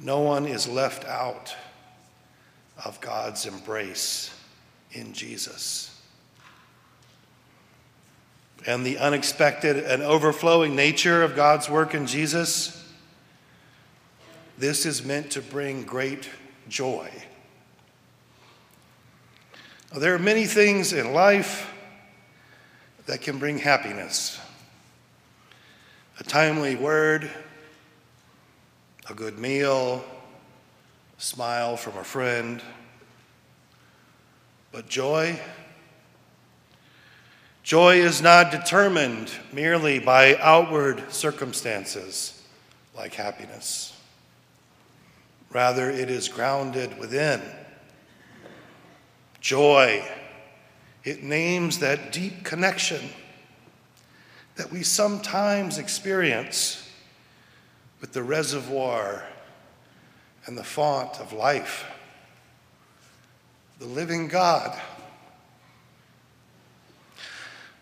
No 0.00 0.20
one 0.20 0.46
is 0.46 0.66
left 0.66 1.04
out 1.04 1.54
of 2.82 2.98
God's 3.02 3.44
embrace 3.44 4.34
in 4.92 5.12
Jesus. 5.12 6.00
And 8.66 8.86
the 8.86 8.96
unexpected 8.98 9.76
and 9.76 10.02
overflowing 10.02 10.74
nature 10.74 11.22
of 11.22 11.36
God's 11.36 11.68
work 11.68 11.94
in 11.94 12.06
Jesus, 12.06 12.90
this 14.56 14.86
is 14.86 15.04
meant 15.04 15.30
to 15.32 15.42
bring 15.42 15.82
great 15.82 16.30
joy. 16.70 17.10
There 19.94 20.14
are 20.14 20.18
many 20.18 20.46
things 20.46 20.94
in 20.94 21.12
life 21.12 21.70
that 23.06 23.20
can 23.20 23.38
bring 23.38 23.58
happiness. 23.58 24.40
A 26.18 26.24
timely 26.24 26.76
word, 26.76 27.30
a 29.08 29.14
good 29.14 29.38
meal, 29.38 30.04
a 31.16 31.20
smile 31.20 31.76
from 31.76 31.96
a 31.96 32.04
friend. 32.04 32.60
But 34.72 34.88
joy, 34.88 35.38
joy 37.62 37.96
is 37.98 38.20
not 38.20 38.50
determined 38.50 39.30
merely 39.52 40.00
by 40.00 40.36
outward 40.36 41.12
circumstances 41.12 42.42
like 42.96 43.14
happiness. 43.14 43.92
Rather, 45.52 45.90
it 45.90 46.10
is 46.10 46.28
grounded 46.28 46.98
within. 46.98 47.40
Joy, 49.40 50.04
it 51.06 51.22
names 51.22 51.78
that 51.78 52.10
deep 52.10 52.42
connection 52.42 53.00
that 54.56 54.72
we 54.72 54.82
sometimes 54.82 55.78
experience 55.78 56.90
with 58.00 58.12
the 58.12 58.22
reservoir 58.24 59.24
and 60.46 60.58
the 60.58 60.64
font 60.64 61.20
of 61.20 61.32
life, 61.32 61.84
the 63.78 63.86
living 63.86 64.26
God. 64.26 64.76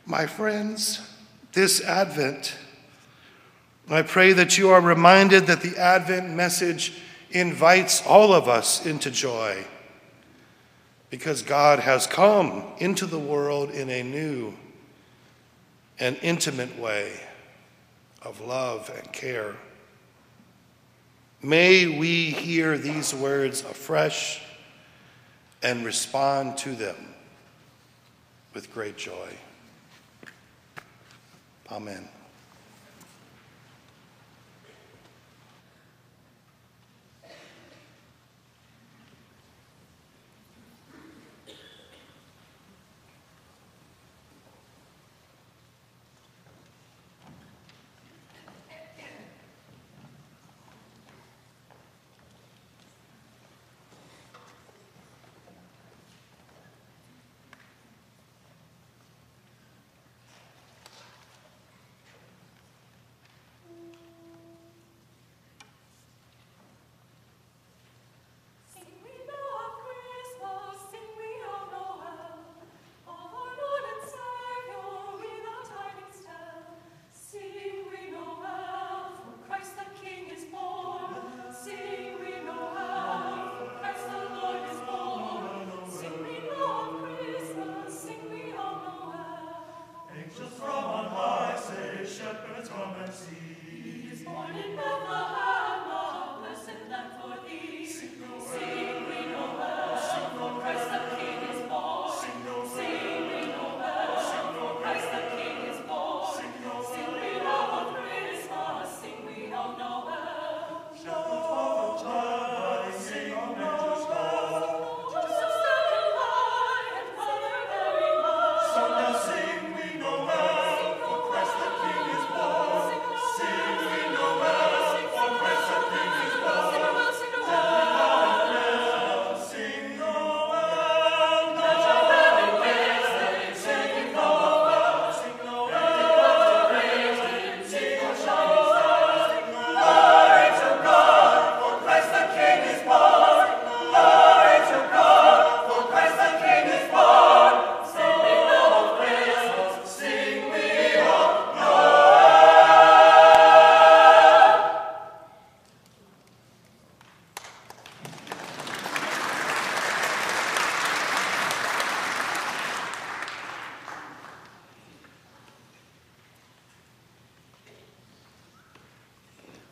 My 0.05 0.27
friends, 0.27 1.01
this 1.55 1.83
Advent, 1.83 2.55
I 3.89 4.03
pray 4.03 4.35
that 4.35 4.59
you 4.59 4.68
are 4.68 4.83
reminded 4.83 5.47
that 5.47 5.62
the 5.62 5.79
Advent 5.79 6.31
message 6.31 7.01
invites 7.31 8.05
all 8.07 8.35
of 8.35 8.49
us 8.49 8.85
into 8.85 9.11
joy 9.11 9.64
because 11.15 11.43
God 11.43 11.79
has 11.79 12.09
come 12.09 12.65
into 12.79 13.07
the 13.07 13.21
world 13.21 13.71
in 13.71 13.89
a 13.89 14.03
new 14.03 14.53
and 16.01 16.19
intimate 16.23 16.77
way 16.77 17.12
of 18.21 18.41
love 18.41 18.91
and 18.93 19.12
care. 19.12 19.55
May 21.41 21.87
we 21.87 22.31
hear 22.31 22.77
these 22.77 23.15
words 23.15 23.61
afresh 23.61 24.43
and 25.62 25.85
respond 25.85 26.59
to 26.59 26.75
them 26.75 26.97
with 28.53 28.73
great 28.75 28.97
joy. 28.97 29.29
Amen. 31.71 32.09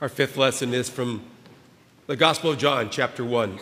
Our 0.02 0.08
fifth 0.08 0.36
lesson 0.36 0.74
is 0.74 0.88
from 0.88 1.22
the 2.08 2.16
Gospel 2.16 2.50
of 2.50 2.58
John, 2.58 2.90
chapter 2.90 3.24
1. 3.24 3.56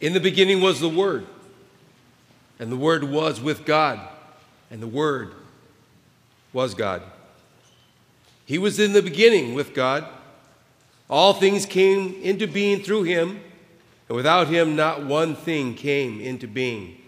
In 0.00 0.12
the 0.12 0.18
beginning 0.18 0.60
was 0.60 0.80
the 0.80 0.88
Word, 0.88 1.24
and 2.58 2.72
the 2.72 2.76
Word 2.76 3.04
was 3.04 3.40
with 3.40 3.64
God, 3.64 4.00
and 4.72 4.82
the 4.82 4.88
Word 4.88 5.34
was 6.52 6.74
God. 6.74 7.02
He 8.44 8.58
was 8.58 8.80
in 8.80 8.92
the 8.92 9.02
beginning 9.02 9.54
with 9.54 9.72
God. 9.72 10.08
All 11.08 11.32
things 11.32 11.66
came 11.66 12.20
into 12.22 12.48
being 12.48 12.82
through 12.82 13.04
him, 13.04 13.40
and 14.08 14.16
without 14.16 14.48
him, 14.48 14.74
not 14.74 15.06
one 15.06 15.36
thing 15.36 15.76
came 15.76 16.20
into 16.20 16.48
being. 16.48 17.00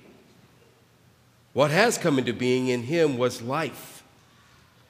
What 1.54 1.72
has 1.72 1.98
come 1.98 2.20
into 2.20 2.32
being 2.32 2.68
in 2.68 2.84
him 2.84 3.18
was 3.18 3.42
life 3.42 3.95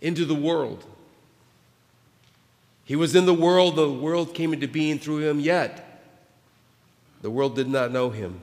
into 0.00 0.24
the 0.24 0.34
world. 0.34 0.84
He 2.84 2.96
was 2.96 3.14
in 3.14 3.26
the 3.26 3.34
world, 3.34 3.76
the 3.76 3.90
world 3.90 4.34
came 4.34 4.52
into 4.52 4.66
being 4.66 4.98
through 4.98 5.28
him, 5.28 5.38
yet 5.38 6.02
the 7.22 7.30
world 7.30 7.54
did 7.54 7.68
not 7.68 7.92
know 7.92 8.10
him. 8.10 8.40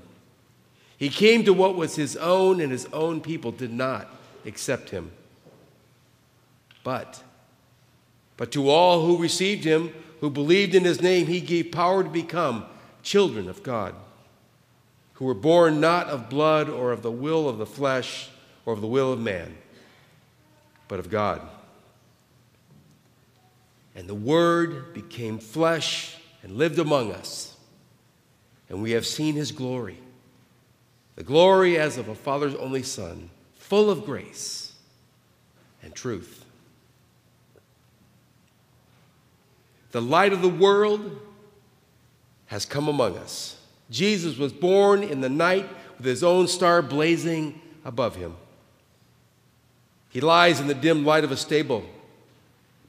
He 0.98 1.10
came 1.10 1.44
to 1.46 1.54
what 1.54 1.76
was 1.76 1.96
his 1.96 2.16
own, 2.18 2.60
and 2.62 2.72
his 2.72 2.88
own 2.94 3.22
people 3.22 3.52
did 3.52 3.72
not 3.72 4.10
accept 4.46 4.90
him. 4.90 5.12
But, 6.84 7.22
but 8.38 8.52
to 8.54 8.70
all 8.70 9.06
who 9.06 9.22
received 9.22 9.64
him, 9.64 9.94
who 10.22 10.30
believed 10.30 10.74
in 10.74 10.86
his 10.86 11.02
name, 11.02 11.28
he 11.28 11.42
gave 11.42 11.72
power 11.72 12.04
to 12.04 12.10
become 12.10 12.66
children 13.04 13.50
of 13.50 13.62
God, 13.62 13.94
who 15.16 15.26
were 15.26 15.34
born 15.34 15.80
not 15.80 16.08
of 16.08 16.30
blood 16.30 16.70
or 16.70 16.92
of 16.92 17.04
the 17.04 17.12
will 17.12 17.50
of 17.50 17.58
the 17.58 17.66
flesh 17.66 18.30
or 18.66 18.74
of 18.74 18.82
the 18.82 18.88
will 18.88 19.14
of 19.14 19.20
man, 19.20 19.58
but 20.88 21.00
of 21.00 21.10
God. 21.10 21.42
And 23.96 24.08
the 24.08 24.16
Word 24.16 24.94
became 24.94 25.40
flesh 25.40 26.18
and 26.44 26.54
lived 26.54 26.80
among 26.80 27.12
us, 27.12 27.56
and 28.70 28.82
we 28.82 28.92
have 28.92 29.06
seen 29.06 29.36
his 29.36 29.52
glory 29.52 29.98
the 31.18 31.24
glory 31.24 31.80
as 31.80 31.98
of 31.98 32.08
a 32.10 32.16
father's 32.16 32.54
only 32.56 32.84
son, 32.84 33.32
full 33.56 33.90
of 33.90 34.06
grace 34.06 34.74
and 35.82 35.94
truth. 35.94 36.46
The 39.92 40.02
light 40.02 40.32
of 40.32 40.44
the 40.44 40.48
world 40.48 41.20
has 42.46 42.66
come 42.66 42.88
among 42.88 43.18
us. 43.18 43.60
Jesus 43.90 44.38
was 44.38 44.54
born 44.54 45.02
in 45.02 45.22
the 45.22 45.30
night 45.30 45.68
with 45.98 46.06
his 46.06 46.24
own 46.24 46.48
star 46.48 46.84
blazing 46.84 47.60
above 47.84 48.16
him. 48.16 48.36
He 50.10 50.22
lies 50.22 50.60
in 50.60 50.68
the 50.68 50.74
dim 50.74 51.06
light 51.06 51.24
of 51.24 51.32
a 51.32 51.38
stable, 51.38 51.84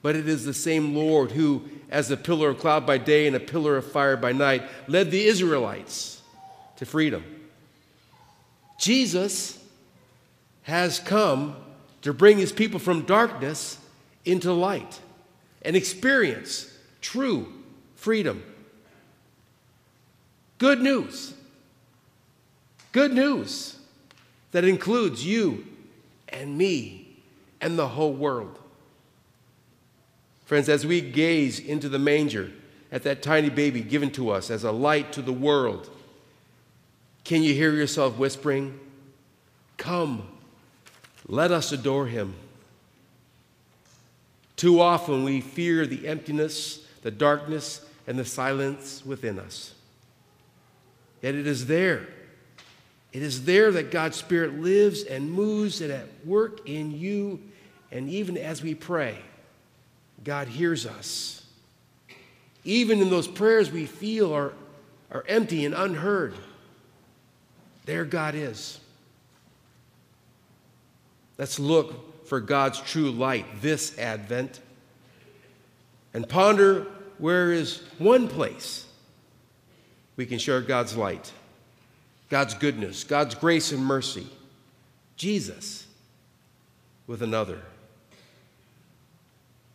but 0.02 0.16
it 0.16 0.28
is 0.28 0.44
the 0.44 0.54
same 0.54 0.94
Lord 0.94 1.32
who, 1.32 1.64
as 1.90 2.10
a 2.10 2.16
pillar 2.16 2.50
of 2.50 2.58
cloud 2.58 2.86
by 2.86 2.98
day 2.98 3.26
and 3.26 3.34
a 3.34 3.40
pillar 3.40 3.76
of 3.76 3.90
fire 3.90 4.16
by 4.16 4.32
night, 4.32 4.62
led 4.86 5.10
the 5.10 5.24
Israelites 5.24 6.22
to 6.76 6.86
freedom. 6.86 7.24
Jesus 8.78 9.62
has 10.62 11.00
come 11.00 11.56
to 12.02 12.12
bring 12.12 12.38
his 12.38 12.52
people 12.52 12.78
from 12.78 13.02
darkness 13.02 13.78
into 14.24 14.52
light 14.52 15.00
and 15.62 15.74
experience 15.74 16.72
true 17.00 17.52
freedom. 17.96 18.42
Good 20.58 20.80
news. 20.80 21.34
Good 22.92 23.12
news 23.12 23.78
that 24.52 24.64
includes 24.64 25.24
you 25.26 25.66
and 26.28 26.56
me 26.56 27.07
and 27.60 27.78
the 27.78 27.88
whole 27.88 28.12
world. 28.12 28.58
Friends, 30.44 30.68
as 30.68 30.86
we 30.86 31.00
gaze 31.00 31.58
into 31.58 31.88
the 31.88 31.98
manger 31.98 32.50
at 32.90 33.02
that 33.02 33.22
tiny 33.22 33.50
baby 33.50 33.80
given 33.80 34.10
to 34.12 34.30
us 34.30 34.50
as 34.50 34.64
a 34.64 34.72
light 34.72 35.12
to 35.12 35.22
the 35.22 35.32
world, 35.32 35.90
can 37.24 37.42
you 37.42 37.52
hear 37.52 37.72
yourself 37.72 38.16
whispering, 38.16 38.78
Come, 39.76 40.26
let 41.26 41.52
us 41.52 41.70
adore 41.72 42.06
him? 42.06 42.34
Too 44.56 44.80
often 44.80 45.22
we 45.22 45.40
fear 45.40 45.86
the 45.86 46.08
emptiness, 46.08 46.84
the 47.02 47.10
darkness, 47.10 47.84
and 48.06 48.18
the 48.18 48.24
silence 48.24 49.04
within 49.04 49.38
us. 49.38 49.74
Yet 51.22 51.34
it 51.34 51.46
is 51.46 51.66
there. 51.66 52.08
It 53.12 53.22
is 53.22 53.44
there 53.44 53.70
that 53.72 53.90
God's 53.90 54.16
Spirit 54.16 54.60
lives 54.60 55.02
and 55.02 55.30
moves 55.30 55.80
and 55.80 55.90
at 55.90 56.06
work 56.24 56.68
in 56.68 56.90
you. 56.90 57.40
And 57.90 58.08
even 58.10 58.36
as 58.36 58.62
we 58.62 58.74
pray, 58.74 59.18
God 60.24 60.48
hears 60.48 60.86
us. 60.86 61.46
Even 62.64 63.00
in 63.00 63.08
those 63.08 63.26
prayers 63.26 63.70
we 63.70 63.86
feel 63.86 64.34
are, 64.34 64.52
are 65.10 65.24
empty 65.26 65.64
and 65.64 65.74
unheard, 65.74 66.34
there 67.86 68.04
God 68.04 68.34
is. 68.34 68.78
Let's 71.38 71.58
look 71.58 72.26
for 72.26 72.40
God's 72.40 72.80
true 72.80 73.10
light 73.10 73.46
this 73.62 73.96
Advent 73.98 74.60
and 76.12 76.28
ponder 76.28 76.86
where 77.16 77.52
is 77.52 77.82
one 77.98 78.28
place 78.28 78.86
we 80.16 80.26
can 80.26 80.38
share 80.38 80.60
God's 80.60 80.96
light, 80.96 81.32
God's 82.28 82.54
goodness, 82.54 83.04
God's 83.04 83.34
grace 83.34 83.72
and 83.72 83.84
mercy, 83.84 84.26
Jesus 85.16 85.86
with 87.06 87.22
another. 87.22 87.60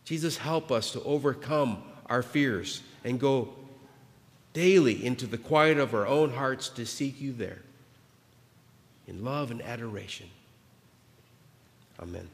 Jesus, 0.04 0.36
help 0.36 0.70
us 0.70 0.92
to 0.92 1.02
overcome 1.02 1.82
our 2.06 2.22
fears 2.22 2.82
and 3.04 3.18
go 3.18 3.54
daily 4.52 5.04
into 5.04 5.26
the 5.26 5.38
quiet 5.38 5.78
of 5.78 5.94
our 5.94 6.06
own 6.06 6.32
hearts 6.32 6.68
to 6.70 6.86
seek 6.86 7.20
you 7.20 7.32
there 7.32 7.62
in 9.06 9.24
love 9.24 9.50
and 9.50 9.60
adoration. 9.62 10.28
Amen. 12.00 12.28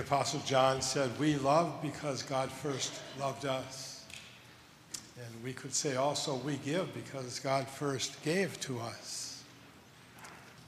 The 0.00 0.06
Apostle 0.06 0.40
John 0.46 0.80
said, 0.80 1.10
We 1.20 1.36
love 1.36 1.82
because 1.82 2.22
God 2.22 2.50
first 2.50 2.90
loved 3.20 3.44
us. 3.44 4.06
And 5.18 5.44
we 5.44 5.52
could 5.52 5.74
say 5.74 5.96
also, 5.96 6.36
we 6.36 6.56
give 6.56 6.94
because 6.94 7.38
God 7.38 7.68
first 7.68 8.22
gave 8.22 8.58
to 8.60 8.80
us. 8.80 9.44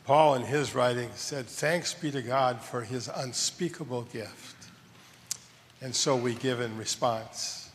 Paul, 0.04 0.34
in 0.34 0.42
his 0.42 0.74
writing, 0.74 1.08
said, 1.14 1.46
Thanks 1.46 1.94
be 1.94 2.10
to 2.10 2.20
God 2.20 2.60
for 2.60 2.82
his 2.82 3.08
unspeakable 3.08 4.02
gift. 4.12 4.66
And 5.80 5.96
so 5.96 6.14
we 6.14 6.34
give 6.34 6.60
in 6.60 6.76
response. 6.76 7.70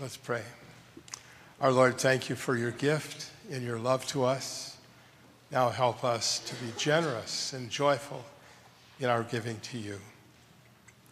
Let's 0.00 0.16
pray. 0.16 0.42
Our 1.60 1.72
Lord, 1.72 1.98
thank 1.98 2.28
you 2.28 2.36
for 2.36 2.56
your 2.56 2.70
gift 2.70 3.32
and 3.50 3.64
your 3.64 3.80
love 3.80 4.06
to 4.08 4.22
us. 4.22 4.76
Now 5.50 5.70
help 5.70 6.04
us 6.04 6.38
to 6.38 6.54
be 6.54 6.70
generous 6.76 7.52
and 7.52 7.68
joyful 7.68 8.24
in 9.00 9.08
our 9.08 9.24
giving 9.24 9.58
to 9.58 9.78
you. 9.78 9.98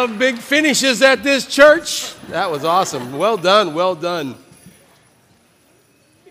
We 0.00 0.06
love 0.06 0.18
big 0.18 0.38
finishes 0.38 1.02
at 1.02 1.22
this 1.22 1.44
church. 1.44 2.14
That 2.28 2.50
was 2.50 2.64
awesome. 2.64 3.18
Well 3.18 3.36
done, 3.36 3.74
well 3.74 3.94
done. 3.94 4.34
A 6.26 6.30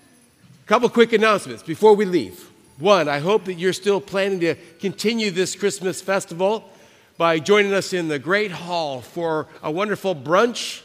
Couple 0.65 0.89
quick 0.89 1.13
announcements 1.13 1.61
before 1.61 1.93
we 1.93 2.05
leave. 2.05 2.49
One, 2.79 3.07
I 3.07 3.19
hope 3.19 3.45
that 3.45 3.53
you're 3.53 3.73
still 3.73 4.01
planning 4.01 4.39
to 4.39 4.55
continue 4.79 5.29
this 5.29 5.55
Christmas 5.55 6.01
festival 6.01 6.67
by 7.19 7.37
joining 7.37 7.71
us 7.71 7.93
in 7.93 8.07
the 8.07 8.17
Great 8.17 8.49
Hall 8.49 9.01
for 9.01 9.45
a 9.61 9.69
wonderful 9.69 10.15
brunch. 10.15 10.81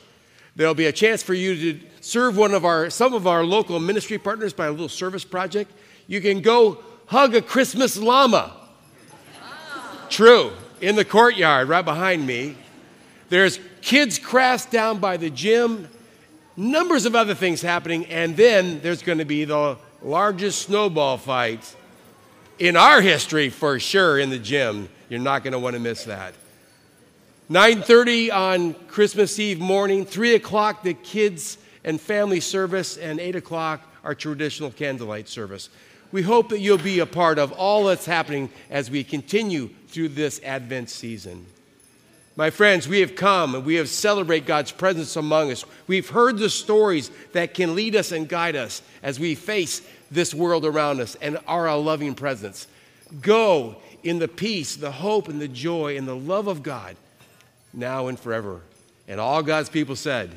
There'll 0.55 0.74
be 0.74 0.85
a 0.85 0.93
chance 0.93 1.23
for 1.23 1.32
you 1.32 1.56
to 1.56 1.81
serve 2.02 2.36
one 2.36 2.52
of 2.52 2.66
our 2.66 2.90
some 2.90 3.15
of 3.15 3.27
our 3.27 3.44
local 3.44 3.81
ministry 3.81 4.19
partners 4.19 4.52
by 4.52 4.66
a 4.66 4.70
little 4.70 4.90
service 4.90 5.24
project. 5.24 5.73
You 6.06 6.20
can 6.20 6.43
go 6.43 6.85
hug 7.06 7.35
a 7.35 7.40
Christmas 7.40 7.97
llama. 7.97 8.55
Ah. 9.43 10.06
True, 10.11 10.52
in 10.82 10.97
the 10.97 11.05
courtyard 11.06 11.69
right 11.69 11.82
behind 11.82 12.27
me. 12.27 12.56
There's 13.35 13.59
kids' 13.82 14.20
crafts 14.20 14.66
down 14.66 14.98
by 14.98 15.16
the 15.16 15.28
gym, 15.28 15.89
numbers 16.56 17.05
of 17.05 17.16
other 17.16 17.35
things 17.35 17.61
happening, 17.62 18.06
and 18.06 18.36
then 18.36 18.81
there's 18.81 19.02
going 19.02 19.19
to 19.19 19.24
be 19.24 19.44
the 19.44 19.77
largest 20.02 20.62
snowball 20.62 21.19
fight 21.19 21.74
in 22.61 22.77
our 22.77 23.01
history 23.01 23.48
for 23.48 23.81
sure 23.81 24.20
in 24.20 24.31
the 24.31 24.39
gym. 24.39 24.89
You're 25.09 25.19
not 25.19 25.43
going 25.43 25.51
to 25.51 25.59
want 25.59 25.74
to 25.74 25.81
miss 25.81 26.05
that. 26.05 26.35
9.30 27.51 28.32
on 28.32 28.74
christmas 28.86 29.36
eve 29.40 29.59
morning 29.59 30.06
3 30.06 30.36
o'clock 30.36 30.85
the 30.85 30.94
kids 30.94 31.59
and 31.82 32.01
family 32.01 32.40
service 32.40 32.97
and 32.97 33.19
8 33.19 33.35
o'clock 33.35 33.82
our 34.05 34.15
traditional 34.15 34.70
candlelight 34.70 35.28
service 35.28 35.70
we 36.11 36.23
hope 36.23 36.51
that 36.51 36.61
you'll 36.61 36.78
be 36.78 37.01
a 37.01 37.06
part 37.06 37.40
of 37.40 37.51
all 37.51 37.85
that's 37.85 38.06
happening 38.06 38.48
as 38.70 38.90
we 38.93 39.02
continue 39.02 39.69
through 39.89 40.11
this 40.11 40.40
Advent 40.44 40.89
season. 40.89 41.44
My 42.36 42.51
friends, 42.51 42.89
we 42.89 43.01
have 43.01 43.15
come 43.15 43.55
and 43.55 43.65
we 43.65 43.77
have 43.77 43.89
celebrated 43.89 44.47
God's 44.47 44.73
presence 44.73 45.15
among 45.15 45.52
us. 45.52 45.65
We've 45.86 46.09
heard 46.09 46.39
the 46.39 46.51
stories 46.51 47.11
that 47.32 47.55
can 47.55 47.77
lead 47.77 47.94
us 47.94 48.11
and 48.11 48.28
guide 48.28 48.56
us 48.56 48.82
as 49.02 49.20
we 49.20 49.36
face 49.36 49.82
this 50.11 50.35
world 50.35 50.65
around 50.65 51.01
us 51.01 51.15
and 51.16 51.39
our 51.47 51.77
loving 51.77 52.15
presence. 52.15 52.66
Go 53.20 53.77
in 54.02 54.19
the 54.19 54.28
peace, 54.28 54.74
the 54.74 54.90
hope, 54.90 55.28
and 55.28 55.40
the 55.40 55.48
joy 55.48 55.97
and 55.97 56.09
the 56.09 56.16
love 56.16 56.48
of 56.48 56.62
God 56.62 56.97
now 57.73 58.09
and 58.09 58.19
forever. 58.19 58.61
And 59.06 59.20
all 59.20 59.43
God's 59.43 59.69
people 59.69 59.97
said, 59.97 60.31